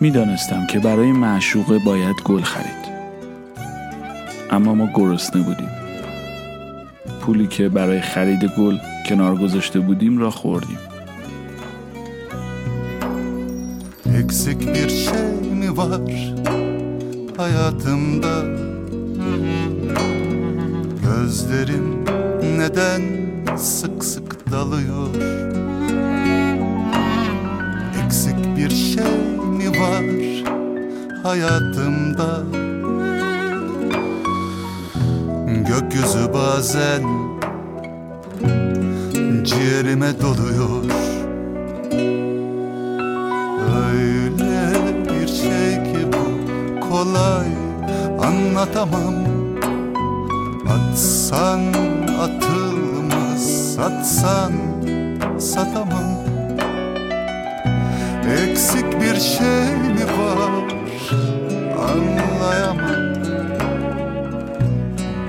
می‌دانستم 0.07 0.67
که 0.67 0.79
برای 0.79 1.11
معشوقه 1.11 1.79
باید 1.79 2.15
گل 2.25 2.41
خرید. 2.41 2.87
اما 4.51 4.73
ما 4.73 4.89
گرسنه 4.93 5.41
بودیم. 5.41 5.69
پولی 7.21 7.47
که 7.47 7.69
برای 7.69 8.01
خرید 8.01 8.45
گل 8.57 8.77
کنار 9.09 9.35
گذاشته 9.35 9.79
بودیم 9.79 10.17
را 10.17 10.31
خوردیم. 10.31 10.77
Eksik 14.19 14.61
bir 14.75 14.89
şey 14.89 15.39
mi 15.61 15.77
var 15.77 16.01
hayatımda? 17.37 18.35
Gözlerim 21.05 21.87
neden 22.59 23.01
sık 23.57 24.05
sık 24.05 24.51
dalıyor? 24.51 25.09
Eksik 28.05 28.57
bir 28.57 28.69
şey 28.69 29.36
var 29.69 30.05
hayatımda. 31.23 32.43
Gökyüzü 35.67 36.33
bazen 36.33 37.03
ciğerime 39.43 40.21
doluyor. 40.21 40.83
Öyle 43.85 44.73
bir 45.05 45.27
şey 45.27 45.83
ki 45.83 46.07
bu 46.13 46.89
kolay 46.89 47.47
anlatamam. 48.21 49.27
Satsan 50.97 51.61
atılmaz 52.19 53.73
Satsan 53.75 54.53
satamam 55.39 56.16
Eksik 58.27 59.01
bir 59.01 59.19
şey 59.19 59.75
mi 59.75 60.05
var? 60.19 60.51
Anlayamam. 61.79 63.15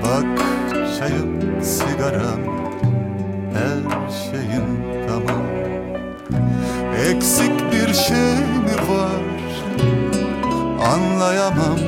Bak 0.03 0.45
çayım 0.99 1.61
sigaram 1.61 2.39
Her 3.53 4.09
şeyim 4.11 4.83
tamam. 5.07 5.45
Eksik 7.09 7.71
bir 7.71 7.93
şey 7.93 8.35
mi 8.65 8.75
var? 8.89 9.21
Anlayamam 10.93 11.79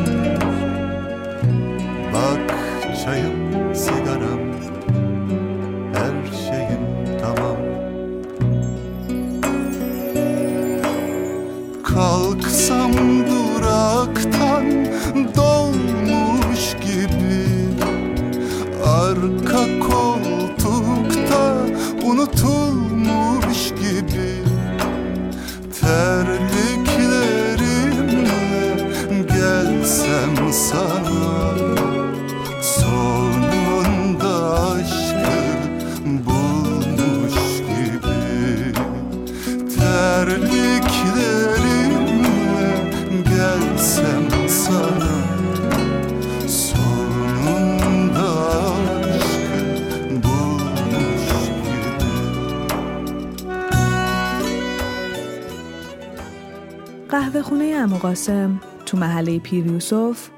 قهوه 57.11 57.41
خونه 57.41 57.65
امو 57.65 57.97
قاسم 57.97 58.59
تو 58.85 58.97
محله 58.97 59.39
پیر 59.39 59.67
یوسف 59.67 60.29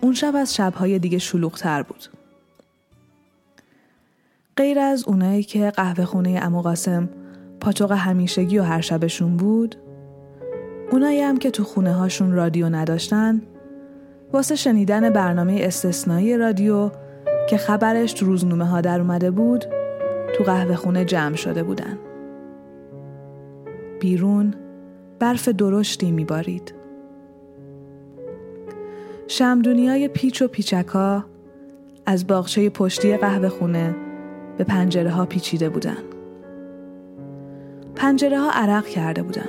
اون 0.00 0.14
شب 0.14 0.36
از 0.36 0.54
شبهای 0.54 0.98
دیگه 0.98 1.18
شلوغتر 1.18 1.82
بود. 1.82 2.04
غیر 4.56 4.78
از 4.78 5.04
اونایی 5.04 5.42
که 5.42 5.70
قهوه 5.70 6.04
خونه 6.04 6.40
امو 6.42 6.62
قاسم 6.62 7.08
پاتوق 7.60 7.92
همیشگی 7.92 8.58
و 8.58 8.62
هر 8.62 8.80
شبشون 8.80 9.36
بود 9.36 9.76
اونایی 10.92 11.20
هم 11.20 11.36
که 11.36 11.50
تو 11.50 11.64
خونه 11.64 11.92
هاشون 11.92 12.32
رادیو 12.32 12.68
نداشتن 12.68 13.42
واسه 14.32 14.54
شنیدن 14.54 15.10
برنامه 15.10 15.58
استثنایی 15.60 16.36
رادیو 16.36 16.90
که 17.48 17.56
خبرش 17.56 18.12
تو 18.12 18.26
روزنامه 18.26 18.64
ها 18.64 18.80
در 18.80 19.00
اومده 19.00 19.30
بود 19.30 19.64
تو 20.36 20.44
قهوه 20.44 20.76
خونه 20.76 21.04
جمع 21.04 21.36
شده 21.36 21.62
بودن. 21.62 21.98
بیرون 24.00 24.54
برف 25.18 25.48
درشتی 25.48 26.10
میبارید. 26.10 26.74
شمدونی 29.28 29.88
های 29.88 30.08
پیچ 30.08 30.42
و 30.42 30.48
پیچکا 30.48 31.24
از 32.06 32.26
باغچه 32.26 32.70
پشتی 32.70 33.16
قهوه 33.16 33.48
خونه 33.48 33.96
به 34.58 34.64
پنجره 34.64 35.10
ها 35.10 35.26
پیچیده 35.26 35.68
بودن. 35.68 35.96
پنجره 37.96 38.38
ها 38.40 38.50
عرق 38.50 38.86
کرده 38.86 39.22
بودن. 39.22 39.48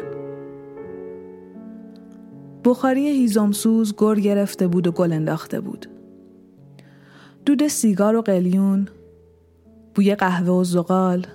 بخاری 2.65 3.07
هیزمسوز 3.07 3.95
گر 3.97 4.15
گرفته 4.15 4.67
بود 4.67 4.87
و 4.87 4.91
گل 4.91 5.13
انداخته 5.13 5.59
بود. 5.59 5.85
دود 7.45 7.67
سیگار 7.67 8.15
و 8.15 8.21
قلیون، 8.21 8.87
بوی 9.95 10.15
قهوه 10.15 10.49
و 10.49 10.63
زغال، 10.63 11.25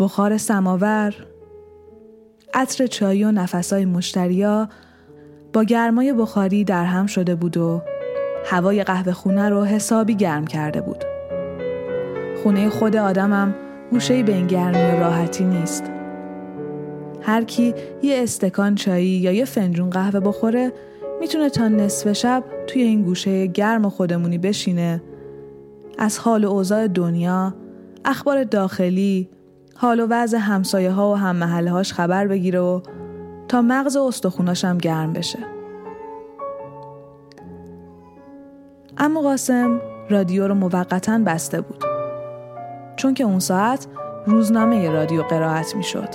بخار 0.00 0.36
سماور، 0.36 1.14
عطر 2.54 2.86
چایی 2.86 3.24
و 3.24 3.32
نفسای 3.32 3.84
مشتریا 3.84 4.68
با 5.52 5.64
گرمای 5.64 6.12
بخاری 6.12 6.64
در 6.64 6.84
هم 6.84 7.06
شده 7.06 7.34
بود 7.34 7.56
و 7.56 7.82
هوای 8.44 8.84
قهوه 8.84 9.12
خونه 9.12 9.48
رو 9.48 9.64
حسابی 9.64 10.14
گرم 10.14 10.46
کرده 10.46 10.80
بود. 10.80 11.04
خونه 12.42 12.70
خود 12.70 12.96
آدمم 12.96 13.54
گوشه 13.90 14.22
به 14.22 14.34
این 14.34 14.46
گرمی 14.46 14.78
و 14.78 15.00
راحتی 15.00 15.44
نیست. 15.44 15.84
هر 17.22 17.44
کی 17.44 17.74
یه 18.02 18.22
استکان 18.22 18.74
چایی 18.74 19.08
یا 19.08 19.32
یه 19.32 19.44
فنجون 19.44 19.90
قهوه 19.90 20.20
بخوره 20.20 20.72
می‌تونه 21.20 21.50
تا 21.50 21.68
نصف 21.68 22.12
شب 22.12 22.44
توی 22.66 22.82
این 22.82 23.02
گوشه 23.02 23.46
گرم 23.46 23.88
خودمونی 23.88 24.38
بشینه 24.38 25.02
از 25.98 26.18
حال 26.18 26.44
و 26.44 26.48
اوضاع 26.48 26.86
دنیا، 26.86 27.54
اخبار 28.04 28.44
داخلی، 28.44 29.28
حال 29.76 30.00
و 30.00 30.06
وضع 30.10 30.38
همسایه 30.38 30.90
ها 30.90 31.12
و 31.12 31.14
هم 31.14 31.36
محله 31.36 31.70
هاش 31.70 31.92
خبر 31.92 32.26
بگیره 32.26 32.60
و 32.60 32.80
تا 33.48 33.62
مغز 33.62 33.96
استخوناش 33.96 34.64
هم 34.64 34.78
گرم 34.78 35.12
بشه. 35.12 35.38
اما 38.98 39.20
قاسم 39.20 39.80
رادیو 40.10 40.48
رو 40.48 40.54
موقتا 40.54 41.18
بسته 41.18 41.60
بود. 41.60 41.84
چون 42.96 43.14
که 43.14 43.24
اون 43.24 43.38
ساعت 43.38 43.86
روزنامه 44.26 44.90
رادیو 44.90 45.22
قرائت 45.22 45.76
می 45.76 45.84
شد. 45.84 46.08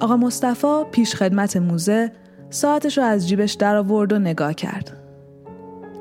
آقا 0.00 0.16
مصطفی 0.16 0.84
پیش 0.90 1.14
خدمت 1.14 1.56
موزه 1.56 2.12
ساعتش 2.50 2.98
رو 2.98 3.04
از 3.04 3.28
جیبش 3.28 3.52
در 3.52 3.76
آورد 3.76 4.12
و 4.12 4.18
نگاه 4.18 4.54
کرد. 4.54 4.96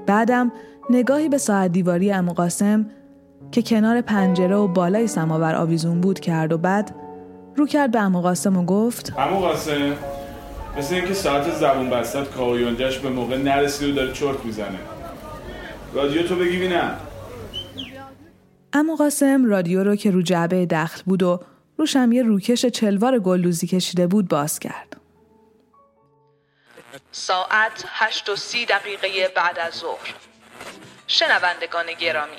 بعدم 0.06 0.52
نگاهی 0.90 1.30
به 1.30 1.38
ساعت 1.38 1.72
دیواری 1.72 2.12
امو 2.12 2.34
قاسم 2.34 2.86
که 3.52 3.62
کنار 3.62 4.02
پنجره 4.02 4.56
و 4.56 4.68
بالای 4.68 5.08
سماور 5.08 5.56
آویزون 5.56 6.02
بود 6.02 6.20
کرد 6.20 6.52
و 6.52 6.58
بعد 6.58 6.96
رو 7.56 7.68
کرد 7.68 7.92
به 7.92 8.00
امو 8.00 8.22
قاسم 8.22 8.58
و 8.58 8.66
گفت 8.66 9.10
همون 9.10 9.40
قاسم 9.40 9.96
مثل 10.78 10.96
اینکه 10.96 11.14
ساعت 11.14 11.54
زبون 11.54 11.90
بستت 11.90 12.32
کاویونجش 12.32 13.00
به 13.00 13.10
موقع 13.10 13.38
نرسید 13.38 13.90
و 13.90 13.96
داره 13.96 14.14
چرت 14.14 14.46
می‌زنه. 14.46 14.80
رادیو 15.94 16.28
تو 16.28 16.36
بگی 16.36 16.58
بینم. 16.58 16.98
امو 18.74 18.96
قاسم 18.96 19.46
رادیو 19.46 19.84
رو 19.84 19.96
که 19.96 20.12
رو 20.12 20.22
جعبه 20.22 20.66
دخل 20.66 21.02
بود 21.06 21.24
و 21.24 21.40
روشم 21.78 22.12
یه 22.12 22.24
روکش 22.24 22.66
چلوار 22.66 23.20
گلدوزی 23.20 23.68
کشیده 23.68 24.08
بود 24.08 24.28
باز 24.28 24.60
کرد. 24.60 24.98
ساعت 27.12 27.84
هشت 27.88 28.30
و 28.30 28.36
سی 28.36 28.66
دقیقه 28.66 29.08
بعد 29.36 29.60
از 29.60 29.74
ظهر. 29.74 30.14
شنوندگان 31.08 31.86
گرامی 32.00 32.36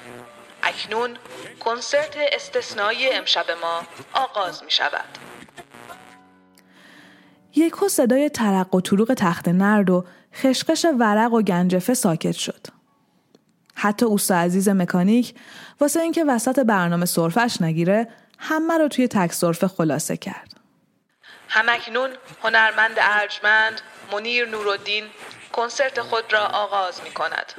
اکنون 0.63 1.17
کنسرت 1.61 2.17
استثنایی 2.33 3.09
امشب 3.09 3.47
ما 3.63 3.83
آغاز 4.13 4.65
می 4.65 4.71
شود 4.71 5.19
یکو 7.57 7.89
صدای 7.89 8.29
ترق 8.29 8.75
و 8.75 8.81
طروق 8.81 9.15
تخت 9.17 9.49
نرد 9.49 9.91
و 9.91 10.05
خشخش 10.35 10.87
ورق 10.99 11.33
و 11.33 11.43
گنجفه 11.43 11.95
ساکت 11.95 12.33
شد. 12.33 12.67
حتی 13.75 14.07
اوستا 14.07 14.37
عزیز 14.37 14.69
مکانیک 14.69 15.35
واسه 15.81 16.01
اینکه 16.01 16.25
وسط 16.25 16.59
برنامه 16.59 17.07
سرفش 17.07 17.61
نگیره 17.61 18.09
همه 18.39 18.79
رو 18.79 18.89
توی 18.89 19.09
تک 19.09 19.33
سرفه 19.33 19.69
خلاصه 19.69 20.17
کرد. 20.17 20.55
همکنون 21.49 22.11
هنرمند 22.43 22.95
ارجمند 22.99 23.81
منیر 24.13 24.49
نورالدین 24.49 25.05
کنسرت 25.53 26.01
خود 26.01 26.33
را 26.33 26.47
آغاز 26.47 27.01
می 27.05 27.11
کند 27.11 27.53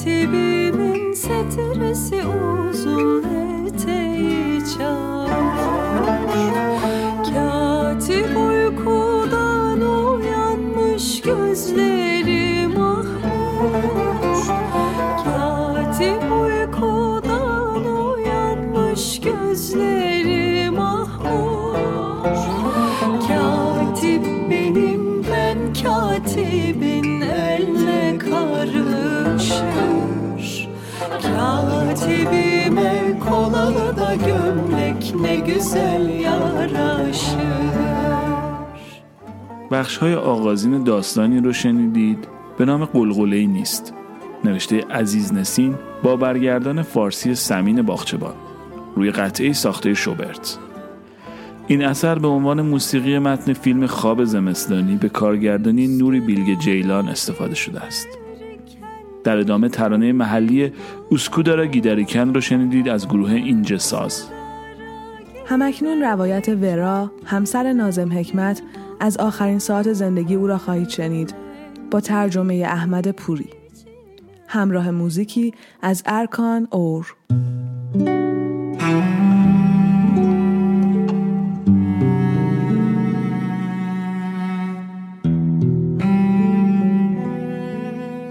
Katibimin 0.00 1.12
setiresi 1.12 2.26
uzun 2.26 3.24
eteği 3.66 4.62
çal. 4.78 4.99
Kolalı 33.30 33.96
da 33.96 34.14
gömlek 34.14 35.14
ne 35.20 35.36
güzel 35.36 36.08
yaraşır. 36.20 37.36
بخش 39.70 39.96
های 39.96 40.14
آغازین 40.14 40.84
داستانی 40.84 41.40
رو 41.40 41.52
شنیدید. 41.52 42.28
به 42.58 42.64
نام 42.64 42.84
قلقله 42.84 43.46
نیست. 43.46 43.94
نوشته 44.44 44.80
عزیز 44.90 45.32
نسین 45.32 45.74
با 46.02 46.16
برگردان 46.16 46.82
فارسی 46.82 47.34
سمین 47.34 47.82
باغچبان 47.82 48.34
روی 48.96 49.10
قطعه 49.10 49.52
ساخته 49.52 49.94
شوبرت. 49.94 50.58
این 51.66 51.84
اثر 51.84 52.18
به 52.18 52.28
عنوان 52.28 52.62
موسیقی 52.62 53.18
متن 53.18 53.52
فیلم 53.52 53.86
خواب 53.86 54.24
زمستانی 54.24 54.96
به 54.96 55.08
کارگردانی 55.08 55.88
نوری 55.88 56.20
بیلگ 56.20 56.58
جیلان 56.58 57.08
استفاده 57.08 57.54
شده 57.54 57.80
است. 57.80 58.19
در 59.24 59.36
ادامه 59.36 59.68
ترانه 59.68 60.12
محلی 60.12 60.72
اسکودارا 61.12 61.66
گیدریکن 61.66 62.34
رو 62.34 62.40
شنیدید 62.40 62.88
از 62.88 63.08
گروه 63.08 63.30
اینجه 63.30 63.78
ساز. 63.78 64.28
همکنون 65.46 66.02
روایت 66.02 66.48
ورا 66.48 67.12
همسر 67.24 67.72
نازم 67.72 68.12
حکمت 68.12 68.62
از 69.00 69.16
آخرین 69.16 69.58
ساعت 69.58 69.92
زندگی 69.92 70.34
او 70.34 70.46
را 70.46 70.58
خواهید 70.58 70.88
شنید 70.88 71.34
با 71.90 72.00
ترجمه 72.00 72.54
احمد 72.54 73.10
پوری. 73.10 73.48
همراه 74.48 74.90
موزیکی 74.90 75.54
از 75.82 76.02
ارکان 76.06 76.68
اور. 76.70 77.14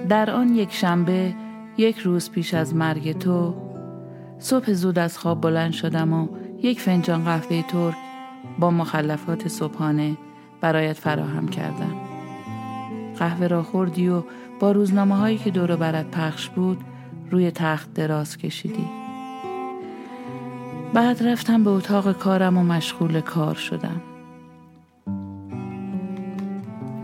در 0.10 0.32
آن 0.32 0.56
یک 0.56 0.74
شنبه 0.74 1.36
یک 1.78 1.98
روز 1.98 2.32
پیش 2.32 2.54
از 2.54 2.76
مرگ 2.76 3.18
تو 3.18 3.56
صبح 4.40 4.74
زود 4.74 5.00
از 5.00 5.18
خواب 5.18 5.42
بلند 5.42 5.72
شدم 5.72 6.14
و 6.14 6.28
یک 6.62 6.82
فنجان 6.82 7.24
قهوه 7.24 7.62
ترک 7.62 7.96
با 8.60 8.72
مخلفات 8.72 9.48
صبحانه 9.48 10.18
برایت 10.62 10.94
فراهم 10.94 11.48
کردم. 11.48 11.94
قهوه 13.20 13.48
را 13.48 13.64
خوردی 13.64 14.10
و 14.10 14.24
با 14.60 14.72
روزنامه 14.72 15.16
هایی 15.16 15.38
که 15.38 15.52
دور 15.52 15.76
برت 15.76 16.12
پخش 16.12 16.50
بود 16.50 16.82
روی 17.32 17.52
تخت 17.52 17.94
دراز 17.94 18.38
کشیدی. 18.38 18.88
بعد 20.94 21.24
رفتم 21.24 21.64
به 21.64 21.70
اتاق 21.70 22.18
کارم 22.18 22.58
و 22.58 22.64
مشغول 22.64 23.22
کار 23.22 23.56
شدم. 23.56 24.02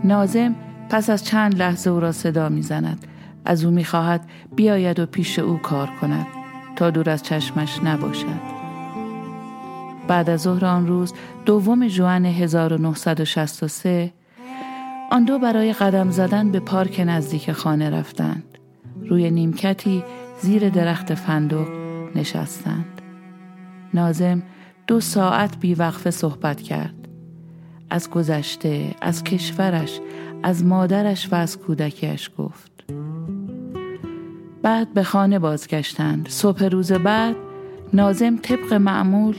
نازم 0.04 0.54
پس 0.90 1.10
از 1.10 1.24
چند 1.24 1.58
لحظه 1.58 1.90
او 1.90 2.00
را 2.00 2.12
صدا 2.12 2.48
می‌زند. 2.48 3.06
از 3.44 3.64
او 3.64 3.70
می‌خواهد 3.70 4.28
بیاید 4.56 4.98
و 4.98 5.06
پیش 5.06 5.38
او 5.38 5.56
کار 5.58 5.90
کند 6.00 6.26
تا 6.76 6.90
دور 6.90 7.10
از 7.10 7.22
چشمش 7.22 7.80
نباشد. 7.84 8.56
بعد 10.08 10.30
از 10.30 10.40
ظهر 10.40 10.64
آن 10.64 10.86
روز 10.86 11.14
دوم 11.44 11.88
ژوئن 11.88 12.24
1963 12.24 14.12
آن 15.10 15.24
دو 15.24 15.38
برای 15.38 15.72
قدم 15.72 16.10
زدن 16.10 16.50
به 16.50 16.60
پارک 16.60 17.04
نزدیک 17.06 17.52
خانه 17.52 17.90
رفتند. 17.90 18.44
روی 19.08 19.30
نیمکتی 19.30 20.04
زیر 20.42 20.68
درخت 20.68 21.14
فندق 21.14 21.68
نشستند. 22.14 23.02
نازم 23.94 24.42
دو 24.86 25.00
ساعت 25.00 25.58
بیوقفه 25.58 26.10
صحبت 26.10 26.60
کرد. 26.60 26.94
از 27.90 28.10
گذشته 28.10 28.94
از 29.00 29.24
کشورش 29.24 30.00
از 30.42 30.64
مادرش 30.64 31.32
و 31.32 31.34
از 31.34 31.58
کودکیش 31.58 32.30
گفت. 32.38 32.84
بعد 34.62 34.94
به 34.94 35.02
خانه 35.02 35.38
بازگشتند. 35.38 36.28
صبح 36.28 36.64
روز 36.64 36.92
بعد 36.92 37.36
نازم 37.92 38.36
طبق 38.36 38.72
معمول 38.72 39.36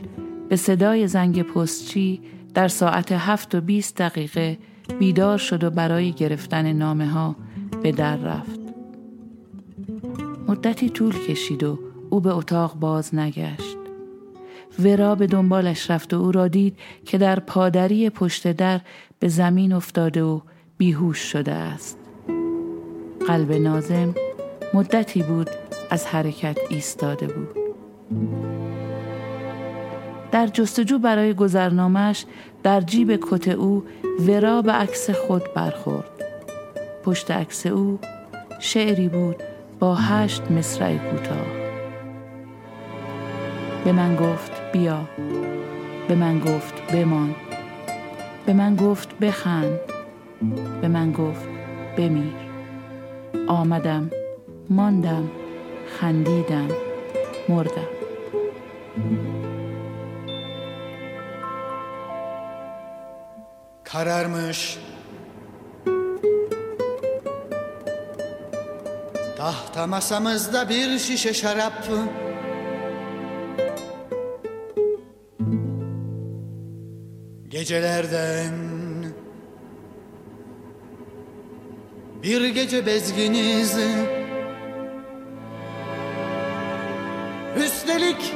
به 0.49 0.55
صدای 0.55 1.07
زنگ 1.07 1.41
پستچی 1.41 2.21
در 2.53 2.67
ساعت 2.67 3.11
هفت 3.11 3.55
و 3.55 3.61
بیست 3.61 3.97
دقیقه 3.97 4.57
بیدار 4.99 5.37
شد 5.37 5.63
و 5.63 5.69
برای 5.69 6.11
گرفتن 6.11 6.73
نامه 6.73 7.07
ها 7.07 7.35
به 7.83 7.91
در 7.91 8.17
رفت. 8.17 8.59
مدتی 10.47 10.89
طول 10.89 11.15
کشید 11.27 11.63
و 11.63 11.79
او 12.09 12.19
به 12.19 12.35
اتاق 12.35 12.75
باز 12.75 13.15
نگشت. 13.15 13.77
ورا 14.79 15.15
به 15.15 15.27
دنبالش 15.27 15.91
رفت 15.91 16.13
و 16.13 16.17
او 16.17 16.31
را 16.31 16.47
دید 16.47 16.77
که 17.05 17.17
در 17.17 17.39
پادری 17.39 18.09
پشت 18.09 18.51
در 18.51 18.81
به 19.19 19.27
زمین 19.27 19.73
افتاده 19.73 20.23
و 20.23 20.39
بیهوش 20.77 21.17
شده 21.19 21.51
است. 21.51 21.97
قلب 23.27 23.51
نازم 23.51 24.15
مدتی 24.73 25.23
بود 25.23 25.49
از 25.89 26.05
حرکت 26.05 26.57
ایستاده 26.69 27.27
بود. 27.27 27.55
در 30.31 30.47
جستجو 30.47 30.99
برای 30.99 31.33
گذرنامش 31.33 32.25
در 32.63 32.81
جیب 32.81 33.15
کت 33.15 33.47
او 33.47 33.83
ورا 34.27 34.61
به 34.61 34.71
عکس 34.71 35.09
خود 35.09 35.53
برخورد. 35.53 36.09
پشت 37.03 37.31
عکس 37.31 37.65
او 37.65 37.99
شعری 38.59 39.07
بود 39.09 39.35
با 39.79 39.95
هشت 39.95 40.51
مصرع 40.51 40.97
کوتاه. 40.97 41.47
به 43.85 43.91
من 43.91 44.15
گفت 44.15 44.51
بیا. 44.73 44.99
به 46.07 46.15
من 46.15 46.39
گفت 46.39 46.91
بمان. 46.91 47.35
به 48.45 48.53
من 48.53 48.75
گفت 48.75 49.19
بخند. 49.19 49.79
به 50.82 50.88
من 50.88 51.12
گفت 51.12 51.48
بمیر 51.98 52.34
آمدم 53.48 54.10
ماندم 54.70 55.30
خندیدم 56.00 56.68
مردم 57.48 57.88
Kararmış 63.84 64.78
Tahta 69.36 69.86
masamızda 69.86 70.68
bir 70.68 70.98
şişe 70.98 71.34
şarap 71.34 71.88
Gecelerden 77.48 78.75
Bir 82.23 82.47
gece 82.47 82.85
bezginiz 82.85 83.77
Üstelik 87.57 88.33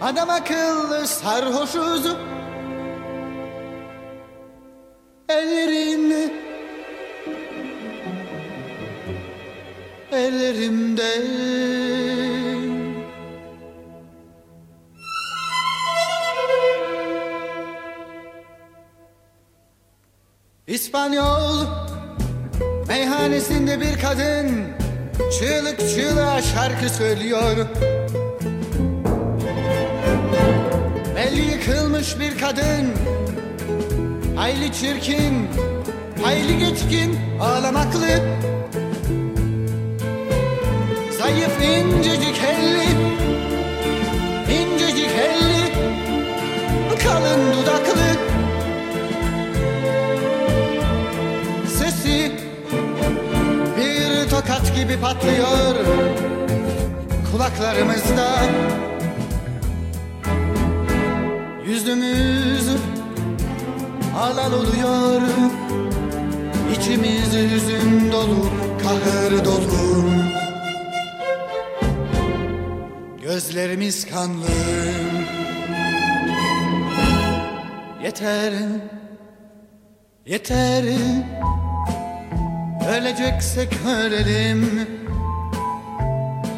Adam 0.00 0.30
akıllı 0.30 1.06
sarhoşuz 1.06 2.06
Ellerin 5.28 6.32
Ellerimde 10.12 11.18
İspanyol 21.08 21.66
meyhanesinde 22.88 23.80
bir 23.80 24.00
kadın 24.00 24.48
çığlık 25.38 25.78
çığlığa 25.78 26.42
şarkı 26.42 26.88
söylüyor. 26.88 27.56
Belli 31.16 31.40
yıkılmış 31.40 32.20
bir 32.20 32.38
kadın 32.38 32.92
hayli 34.36 34.72
çirkin, 34.72 35.48
hayli 36.22 36.58
geçkin, 36.58 37.16
ağlamaklı. 37.40 38.08
Zayıf 41.18 41.62
incecik 41.62 42.40
elli, 42.44 43.07
gibi 54.78 55.00
patlıyor 55.00 55.74
kulaklarımızda. 57.32 58.28
Yüzümüz 61.66 62.68
alal 64.18 64.52
oluyor 64.52 65.22
İçimiz 66.72 67.34
hüzün 67.34 68.12
dolu, 68.12 68.50
kahır 68.82 69.44
dolu. 69.44 70.10
Gözlerimiz 73.22 74.06
kanlı. 74.06 74.46
Yeter, 78.02 78.52
yeter. 80.26 80.84
Öleceksek 82.88 83.78
ölelim. 83.86 84.88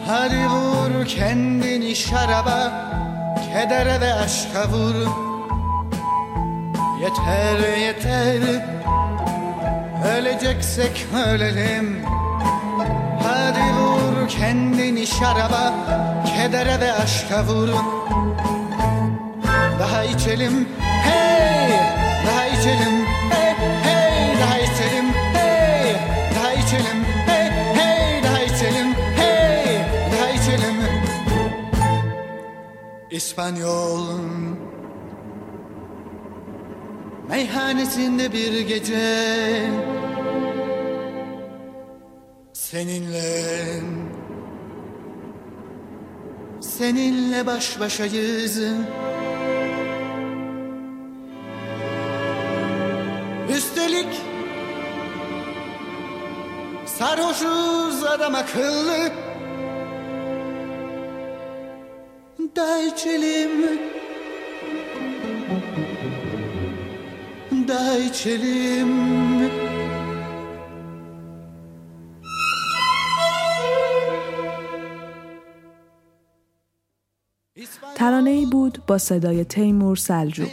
Hadi 0.06 0.46
vur 0.46 1.06
kendini 1.06 1.96
şaraba 1.96 2.72
Kedere 3.52 4.00
ve 4.00 4.14
aşka 4.14 4.68
vur. 4.68 4.94
Yeter 7.02 7.78
yeter. 7.78 8.62
Öleceksek 10.16 11.06
ölelim. 11.26 12.02
Hadi 13.22 13.74
vur 13.80 14.28
kendini 14.28 15.06
şaraba 15.06 15.74
Kedere 16.36 16.80
ve 16.80 16.92
aşka 16.92 17.44
vur. 17.44 17.68
Daha 19.80 20.04
içelim. 20.04 20.68
Hey! 20.80 21.70
Daha 22.26 22.46
içelim. 22.46 23.06
Hey 23.30 23.54
hey 23.82 23.99
İspanyol 33.20 34.06
Meyhanesinde 37.28 38.32
bir 38.32 38.60
gece 38.60 39.70
Seninle 42.52 43.80
Seninle 46.60 47.46
baş 47.46 47.80
başayız. 47.80 48.60
Üstelik 53.56 54.20
Sarhoşuz 56.86 58.04
adam 58.04 58.34
akıllı 58.34 59.29
Da 62.56 62.78
içelim 62.78 63.50
Da 67.68 67.98
içelim 67.98 68.90
ترانه 77.94 78.30
ای 78.30 78.46
بود 78.46 78.82
با 78.86 78.98
صدای 78.98 79.44
تیمور 79.44 79.96
سلجوق 79.96 80.48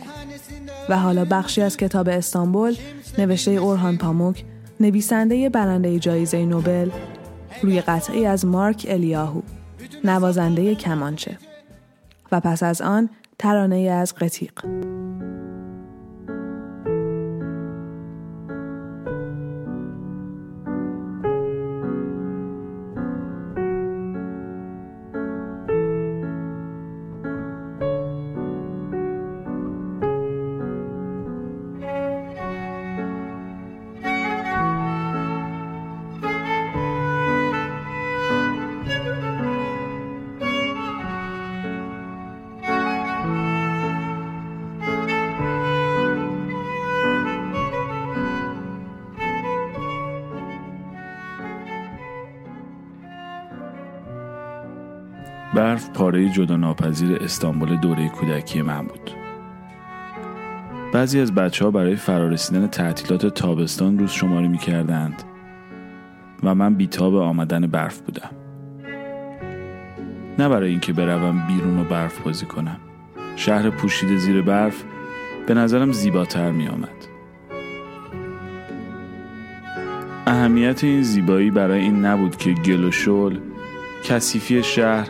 و 0.89 0.99
حالا 0.99 1.25
بخشی 1.25 1.61
از 1.61 1.77
کتاب 1.77 2.09
استانبول 2.09 2.75
نوشته 3.17 3.51
اورهان 3.51 3.97
پاموک 3.97 4.45
نویسنده 4.79 5.49
برنده 5.49 5.99
جایزه 5.99 6.45
نوبل 6.45 6.89
روی 7.61 7.81
قطعی 7.81 8.25
از 8.25 8.45
مارک 8.45 8.85
الیاهو 8.89 9.41
نوازنده 10.03 10.75
کمانچه. 10.75 11.46
و 12.31 12.39
پس 12.39 12.63
از 12.63 12.81
آن 12.81 13.09
ترانه 13.39 13.77
از 13.77 14.15
قتیق. 14.15 14.51
برف 55.55 55.89
پاره 55.89 56.29
جدا 56.29 56.55
ناپذیر 56.55 57.17
استانبول 57.21 57.75
دوره 57.75 58.09
کودکی 58.09 58.61
من 58.61 58.81
بود. 58.81 59.11
بعضی 60.93 61.19
از 61.19 61.35
بچه 61.35 61.65
ها 61.65 61.71
برای 61.71 61.95
فرارسیدن 61.95 62.67
تعطیلات 62.67 63.25
تابستان 63.25 63.99
روز 63.99 64.11
شماری 64.11 64.47
می 64.47 64.57
کردند 64.57 65.23
و 66.43 66.55
من 66.55 66.75
بیتاب 66.75 67.15
آمدن 67.15 67.67
برف 67.67 67.99
بودم. 67.99 68.29
نه 70.39 70.49
برای 70.49 70.69
اینکه 70.69 70.93
بروم 70.93 71.47
بیرون 71.47 71.79
و 71.79 71.83
برف 71.83 72.19
بازی 72.19 72.45
کنم. 72.45 72.77
شهر 73.35 73.69
پوشیده 73.69 74.17
زیر 74.17 74.41
برف 74.41 74.83
به 75.47 75.53
نظرم 75.53 75.91
زیباتر 75.91 76.51
می 76.51 76.67
آمد. 76.67 77.07
اهمیت 80.27 80.83
این 80.83 81.01
زیبایی 81.01 81.51
برای 81.51 81.79
این 81.79 82.05
نبود 82.05 82.35
که 82.35 82.51
گل 82.51 82.83
و 82.83 82.91
شل، 82.91 83.37
کثیفی 84.03 84.63
شهر 84.63 85.07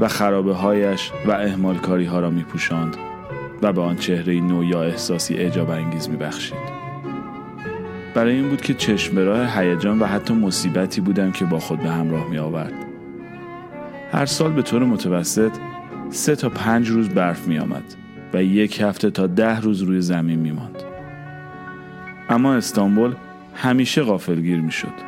و 0.00 0.08
خرابه 0.08 0.54
هایش 0.54 1.12
و 1.26 1.30
اهمال 1.30 1.76
کاری 1.76 2.04
ها 2.04 2.20
را 2.20 2.30
می 2.30 2.42
پوشاند 2.42 2.96
و 3.62 3.72
به 3.72 3.82
آن 3.82 3.96
چهره 3.96 4.40
نو 4.40 4.64
یا 4.64 4.82
احساسی 4.82 5.34
اعجاب 5.34 5.70
انگیز 5.70 6.08
می 6.08 6.16
بخشید. 6.16 6.76
برای 8.14 8.34
این 8.34 8.48
بود 8.48 8.60
که 8.60 8.74
چشم 8.74 9.14
به 9.14 9.24
راه 9.24 9.58
هیجان 9.58 9.98
و 9.98 10.06
حتی 10.06 10.34
مصیبتی 10.34 11.00
بودم 11.00 11.32
که 11.32 11.44
با 11.44 11.58
خود 11.58 11.80
به 11.80 11.88
همراه 11.88 12.30
می 12.30 12.38
آورد. 12.38 12.72
هر 14.12 14.26
سال 14.26 14.52
به 14.52 14.62
طور 14.62 14.84
متوسط 14.84 15.52
سه 16.10 16.36
تا 16.36 16.48
پنج 16.48 16.88
روز 16.88 17.08
برف 17.08 17.48
می 17.48 17.58
آمد 17.58 17.94
و 18.34 18.42
یک 18.42 18.80
هفته 18.80 19.10
تا 19.10 19.26
ده 19.26 19.60
روز 19.60 19.82
روی 19.82 20.00
زمین 20.00 20.38
می 20.38 20.52
ماند. 20.52 20.82
اما 22.28 22.54
استانبول 22.54 23.14
همیشه 23.54 24.02
غافلگیر 24.02 24.60
می 24.60 24.72
شد 24.72 25.06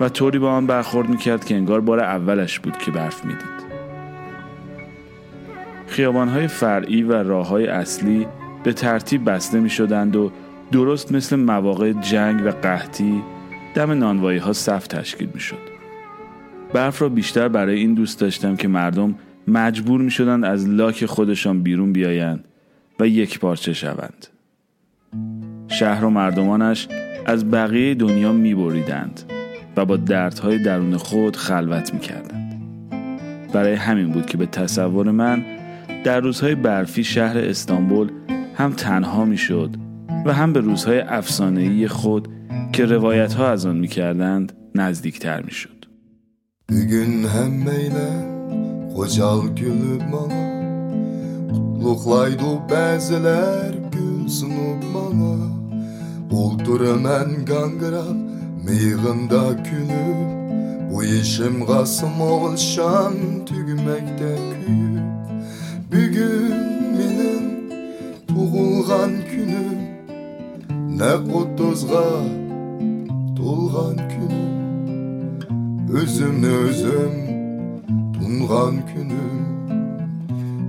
و 0.00 0.08
طوری 0.08 0.38
با 0.38 0.52
آن 0.52 0.66
برخورد 0.66 1.08
می 1.08 1.16
کرد 1.16 1.44
که 1.44 1.54
انگار 1.54 1.80
بار 1.80 2.00
اولش 2.00 2.58
بود 2.58 2.78
که 2.78 2.90
برف 2.90 3.24
می 3.24 3.34
دید. 3.34 3.51
خیابانهای 5.92 6.48
فرعی 6.48 7.02
و 7.02 7.12
راههای 7.12 7.66
اصلی 7.66 8.26
به 8.64 8.72
ترتیب 8.72 9.30
بسته 9.30 9.60
می 9.60 9.70
شدند 9.70 10.16
و 10.16 10.32
درست 10.72 11.12
مثل 11.12 11.36
مواقع 11.36 11.92
جنگ 11.92 12.46
و 12.46 12.50
قحطی 12.50 13.22
دم 13.74 13.90
نانوایی 13.90 14.38
ها 14.38 14.52
صف 14.52 14.86
تشکیل 14.86 15.28
می 15.34 15.40
شد. 15.40 15.58
برف 16.72 17.02
را 17.02 17.08
بیشتر 17.08 17.48
برای 17.48 17.78
این 17.78 17.94
دوست 17.94 18.20
داشتم 18.20 18.56
که 18.56 18.68
مردم 18.68 19.14
مجبور 19.48 20.00
می 20.00 20.10
شدند 20.10 20.44
از 20.44 20.68
لاک 20.68 21.06
خودشان 21.06 21.62
بیرون 21.62 21.92
بیایند 21.92 22.44
و 23.00 23.06
یک 23.06 23.38
پارچه 23.38 23.72
شوند. 23.72 24.26
شهر 25.68 26.04
و 26.04 26.10
مردمانش 26.10 26.88
از 27.26 27.50
بقیه 27.50 27.94
دنیا 27.94 28.32
می 28.32 28.54
بریدند 28.54 29.22
و 29.76 29.84
با 29.84 29.96
دردهای 29.96 30.58
درون 30.58 30.96
خود 30.96 31.36
خلوت 31.36 31.94
می 31.94 32.00
کردند. 32.00 32.62
برای 33.52 33.74
همین 33.74 34.08
بود 34.10 34.26
که 34.26 34.36
به 34.36 34.46
تصور 34.46 35.10
من 35.10 35.44
در 36.04 36.20
روزهای 36.20 36.54
برفی 36.54 37.04
شهر 37.04 37.38
استانبول 37.38 38.10
هم 38.54 38.72
تنها 38.72 39.24
می 39.24 39.36
شد 39.36 39.70
و 40.26 40.32
هم 40.32 40.52
به 40.52 40.60
روزهای 40.60 41.00
افسانه‌ای 41.00 41.88
خود 41.88 42.28
که 42.72 42.84
روایت 42.84 43.34
ها 43.34 43.48
از 43.48 43.66
آن 43.66 43.76
می 43.76 43.88
کردند 43.88 44.52
نزدیکتر 44.74 45.42
می 45.42 45.50
شد. 45.50 45.82
Bir 46.70 46.82
gün 46.82 47.28
hemmeyle 47.28 48.10
kocal 48.96 49.40
gülüp 49.60 50.04
bana 50.12 50.44
Kutluqlaydı 51.52 52.52
bəzilər 52.70 53.74
gül 53.94 54.22
sunup 54.38 54.82
bana 54.94 55.34
Oldur 56.40 56.82
mən 57.06 57.30
qanqırab 57.50 58.18
meyğında 58.66 59.44
külüp 59.66 60.20
Bu 60.90 61.04
işim 61.04 61.56
Qasım 61.68 62.16
oğul 62.30 62.56
şan 62.56 63.14
tügməkdə 63.48 64.32
küyüp 64.52 64.91
Bugün 65.92 66.54
menin 66.96 67.44
tug'ilgan 68.28 69.12
kunim 69.30 69.78
na 70.98 71.12
o'ttizga 71.38 72.06
to'lgan 73.36 73.96
kunim 74.12 74.52
o'zimni 75.98 76.52
o'zim 76.64 77.14
tung'an 78.14 78.74
kunim 78.90 79.36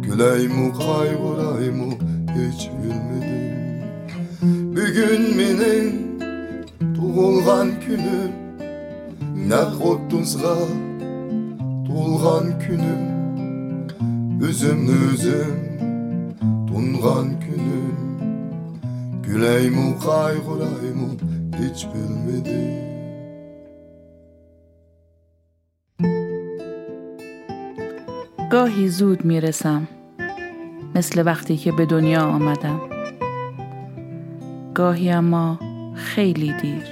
kulaymi 0.04 0.68
qayg'uraymi 0.82 1.90
hech 2.36 2.64
bilmadim 2.80 3.46
bugun 4.76 5.24
mening 5.40 5.90
tug'ilgan 6.96 7.70
kunim 7.84 8.32
na 9.50 9.62
o'ttizga 9.90 10.58
to'lgan 11.88 12.48
kunim 12.64 13.13
Üzümlü 14.50 15.14
üzüm 15.14 15.56
tungan 16.68 17.28
günüm 17.40 17.98
Güleymu 19.24 20.00
kaygıraymu 20.00 21.10
hiç 21.60 21.88
bilmedim. 21.94 22.94
گاهی 28.52 28.88
زود 28.98 29.22
می‌رسم 29.26 29.84
مثل 30.96 31.18
وقتی 31.30 31.58
که 31.58 31.72
به 31.72 31.86
دنیا 31.86 32.24
آمدم. 32.38 32.80
گاهی 34.74 35.12
اما 35.12 35.60
خیلی 35.96 36.54
دیر 36.62 36.88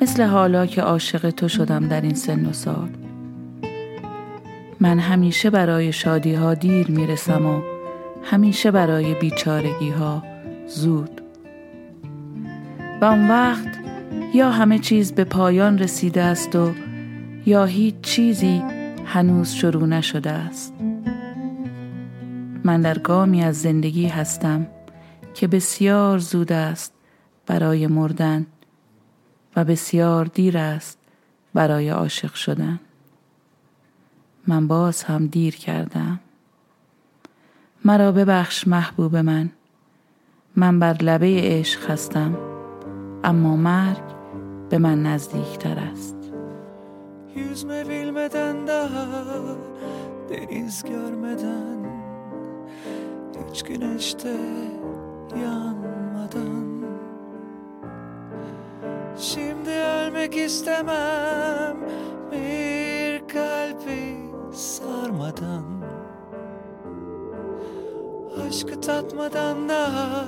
مثل 0.00 0.22
حالا 0.22 0.66
که 0.66 0.82
عاشق 0.82 1.30
تو 1.30 1.48
شدم 1.48 1.88
در 1.88 2.00
این 2.00 2.14
سن 2.14 2.46
و 2.46 2.52
سال. 2.52 3.05
من 4.80 4.98
همیشه 4.98 5.50
برای 5.50 5.92
شادی 5.92 6.34
ها 6.34 6.54
دیر 6.54 6.90
می‌رسم 6.90 7.46
و 7.46 7.62
همیشه 8.22 8.70
برای 8.70 9.14
بیچارگی 9.14 9.90
ها 9.90 10.22
زود. 10.66 11.20
و 13.00 13.04
اون 13.04 13.30
وقت 13.30 13.78
یا 14.34 14.50
همه 14.50 14.78
چیز 14.78 15.12
به 15.12 15.24
پایان 15.24 15.78
رسیده 15.78 16.22
است 16.22 16.56
و 16.56 16.72
یا 17.46 17.64
هیچ 17.64 17.94
چیزی 18.02 18.62
هنوز 19.06 19.52
شروع 19.52 19.86
نشده 19.86 20.30
است. 20.30 20.74
من 22.64 22.80
در 22.80 22.98
گامی 22.98 23.42
از 23.42 23.62
زندگی 23.62 24.06
هستم 24.06 24.66
که 25.34 25.46
بسیار 25.46 26.18
زود 26.18 26.52
است 26.52 26.92
برای 27.46 27.86
مردن 27.86 28.46
و 29.56 29.64
بسیار 29.64 30.24
دیر 30.24 30.58
است 30.58 30.98
برای 31.54 31.88
عاشق 31.88 32.34
شدن. 32.34 32.80
من 34.46 34.68
باز 34.68 35.02
هم 35.02 35.26
دیر 35.26 35.56
کردم. 35.56 36.20
مرا 37.84 38.12
ببخش 38.12 38.68
محبوب 38.68 39.16
من. 39.16 39.50
من 40.56 40.80
بر 40.80 40.96
لبه 41.02 41.40
عشق 41.42 41.90
هستم. 41.90 42.36
اما 43.24 43.56
مرگ 43.56 44.02
به 44.70 44.78
من 44.78 45.02
نزدیکتر 45.02 45.78
است. 45.78 46.16
دیز 50.48 50.84
گرمدن 50.84 51.86
هیچ 53.46 53.64
که 53.64 53.78
نشته 53.78 54.38
یانمدن 55.36 56.84
شیمده 59.16 59.70
علمه 59.70 60.28
کستمم 60.28 61.76
میر 62.30 63.18
کلپی. 63.18 64.05
Sarmadan 64.56 65.64
Aşkı 68.48 68.80
tatmadan 68.80 69.68
daha 69.68 70.24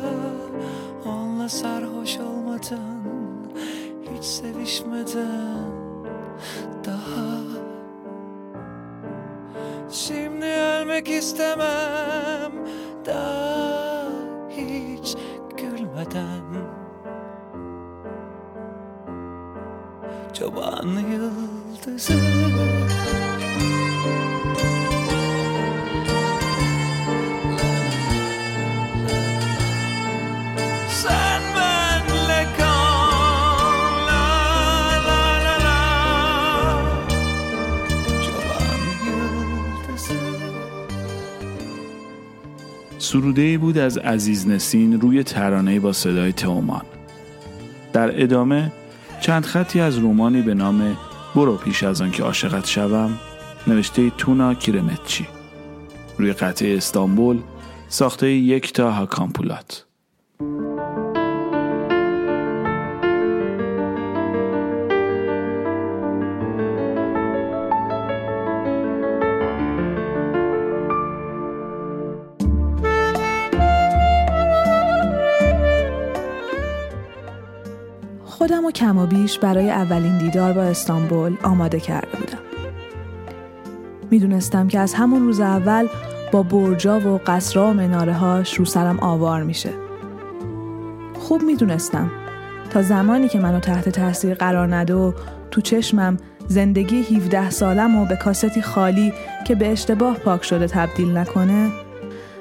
onunla 1.04 1.48
sarhoş 1.48 2.18
olmadan 2.18 3.02
Hiç 4.02 4.24
sevişmeden 4.24 5.70
daha. 6.84 7.38
Şimdi 9.90 10.44
ölmek 10.44 11.08
istemem 11.08 12.52
daha 13.06 14.08
hiç 14.50 15.16
gülmeden. 15.56 16.42
Çoban 20.34 20.86
yıldızı 20.86 22.14
سروده 43.08 43.58
بود 43.58 43.78
از 43.78 43.98
عزیز 43.98 44.48
نسین 44.48 45.00
روی 45.00 45.22
ترانه 45.22 45.80
با 45.80 45.92
صدای 45.92 46.32
تئومان 46.32 46.82
در 47.92 48.22
ادامه 48.22 48.72
چند 49.20 49.44
خطی 49.44 49.80
از 49.80 49.98
رومانی 49.98 50.42
به 50.42 50.54
نام 50.54 50.96
برو 51.34 51.56
پیش 51.56 51.82
از 51.82 52.02
آن 52.02 52.10
که 52.10 52.22
عاشقت 52.22 52.66
شوم 52.66 53.18
نوشته 53.66 54.10
تونا 54.10 54.54
کیرمتچی 54.54 55.26
روی 56.18 56.32
قطعه 56.32 56.76
استانبول 56.76 57.38
ساخته 57.88 58.30
یک 58.30 58.72
تا 58.72 58.90
هاکامپولات. 58.90 59.87
خودم 78.48 78.64
و 78.64 78.70
کم 78.70 78.98
و 78.98 79.06
بیش 79.06 79.38
برای 79.38 79.70
اولین 79.70 80.18
دیدار 80.18 80.52
با 80.52 80.62
استانبول 80.62 81.36
آماده 81.42 81.80
کرده 81.80 82.18
بودم. 82.18 82.38
می‌دونستم 84.10 84.68
که 84.68 84.78
از 84.78 84.94
همون 84.94 85.22
روز 85.22 85.40
اول 85.40 85.88
با 86.32 86.42
برجا 86.42 87.00
و 87.00 87.20
قصرها 87.26 87.70
و 87.70 87.74
مناره 87.74 88.12
هاش 88.12 88.54
رو 88.54 88.64
سرم 88.64 89.00
آوار 89.00 89.42
میشه. 89.42 89.70
خوب 91.18 91.42
می‌دونستم 91.42 92.10
تا 92.70 92.82
زمانی 92.82 93.28
که 93.28 93.38
منو 93.38 93.60
تحت 93.60 93.88
تاثیر 93.88 94.34
قرار 94.34 94.74
نده 94.74 94.94
و 94.94 95.12
تو 95.50 95.60
چشمم 95.60 96.16
زندگی 96.46 97.02
17 97.02 97.50
سالم 97.50 97.96
و 97.96 98.04
به 98.04 98.16
کاستی 98.16 98.62
خالی 98.62 99.12
که 99.46 99.54
به 99.54 99.72
اشتباه 99.72 100.16
پاک 100.16 100.44
شده 100.44 100.66
تبدیل 100.66 101.16
نکنه 101.16 101.70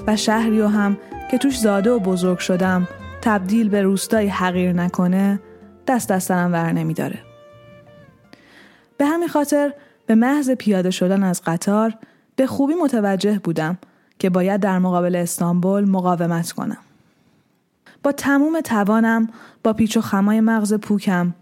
و 0.08 0.16
شهری 0.16 0.62
هم 0.62 0.98
که 1.32 1.38
توش 1.38 1.60
زاده 1.60 1.92
و 1.92 2.00
بزرگ 2.00 2.38
شدم 2.38 2.88
تبدیل 3.22 3.70
به 3.70 3.82
روستایی 3.82 4.30
حقیر 4.30 4.74
نکنه 4.74 5.40
دست 5.88 6.12
از 6.12 6.24
سرم 6.24 6.54
ور 6.54 6.72
نمیداره. 6.72 7.20
به 8.98 9.06
همین 9.06 9.28
خاطر 9.28 9.74
به 10.06 10.16
محض 10.16 10.50
پیاده 10.50 10.92
شدن 10.92 11.24
از 11.24 11.42
قطار 11.46 11.94
به 12.36 12.48
خوبی 12.48 12.74
متوجه 12.74 13.40
بودم 13.40 13.78
که 14.20 14.30
باید 14.30 14.62
در 14.62 14.80
مقابل 14.80 15.16
استانبول 15.16 15.90
مقاومت 15.90 16.52
کنم. 16.52 16.78
با 18.04 18.12
تموم 18.12 18.62
توانم 18.62 19.30
با 19.64 19.74
پیچ 19.74 19.98
و 19.98 20.02
خمای 20.02 20.42
مغز 20.42 20.74
پوکم 20.74 21.34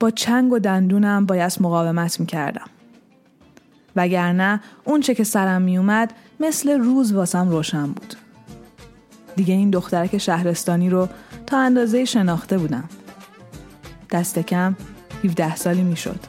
با 0.00 0.10
چنگ 0.10 0.52
و 0.52 0.58
دندونم 0.58 1.26
بایست 1.26 1.60
مقاومت 1.60 2.20
می‌کردم. 2.20 2.66
وگرنه 3.96 4.60
اون 4.84 5.00
چه 5.00 5.14
که 5.14 5.24
سرم 5.24 5.62
میومد 5.62 6.12
مثل 6.40 6.78
روز 6.78 7.12
واسم 7.12 7.48
روشن 7.48 7.86
بود. 7.86 8.14
دیگه 9.36 9.54
این 9.54 9.70
دخترک 9.70 10.18
شهرستانی 10.18 10.90
رو 10.90 11.08
تا 11.46 11.58
اندازه 11.58 12.04
شناخته 12.04 12.58
بودم. 12.58 12.88
دست 14.16 14.38
کم 14.38 14.76
17 15.24 15.56
سالی 15.56 15.82
می‌شد. 15.82 16.20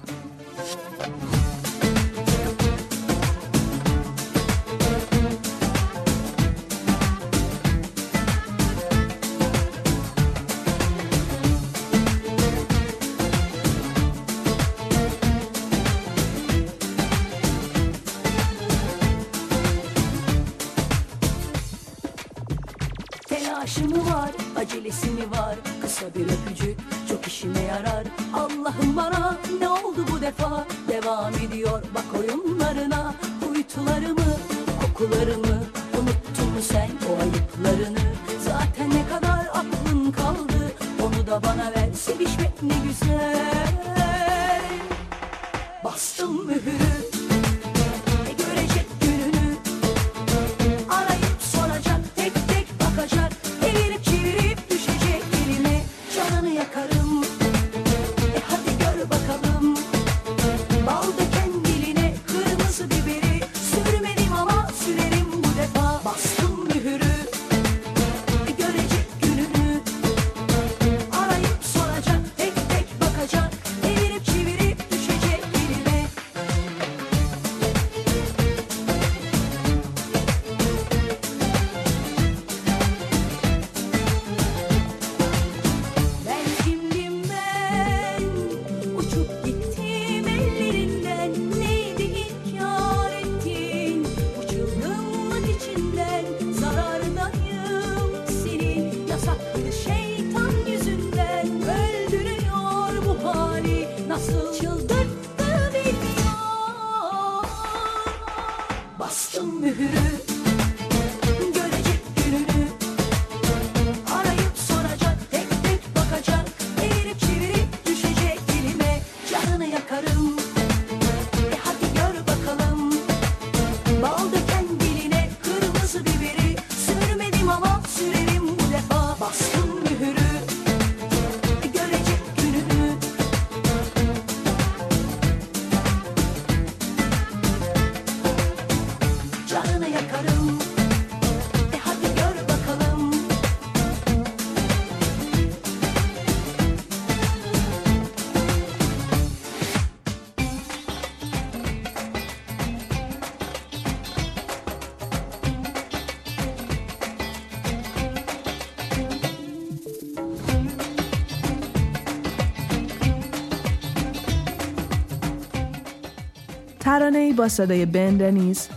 ترانه 166.88 167.18
ای 167.18 167.34
با 167.34 167.48
صدای 167.48 167.86
بن 167.86 168.18
دنیز 168.18 168.70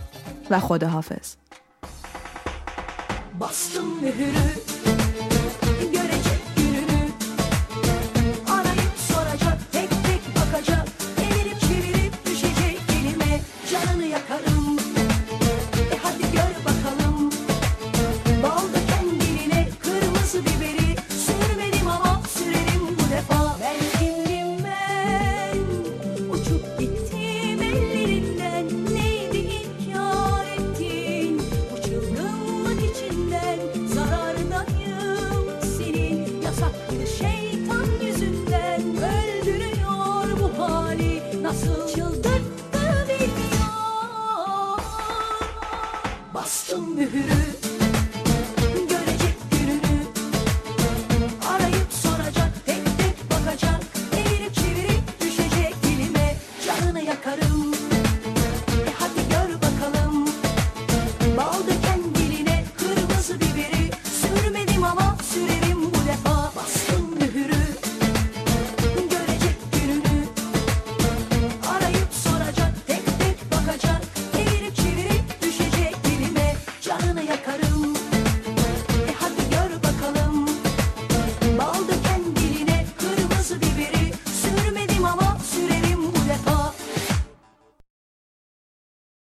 و 0.49 0.59
خداحافظ. 0.59 1.35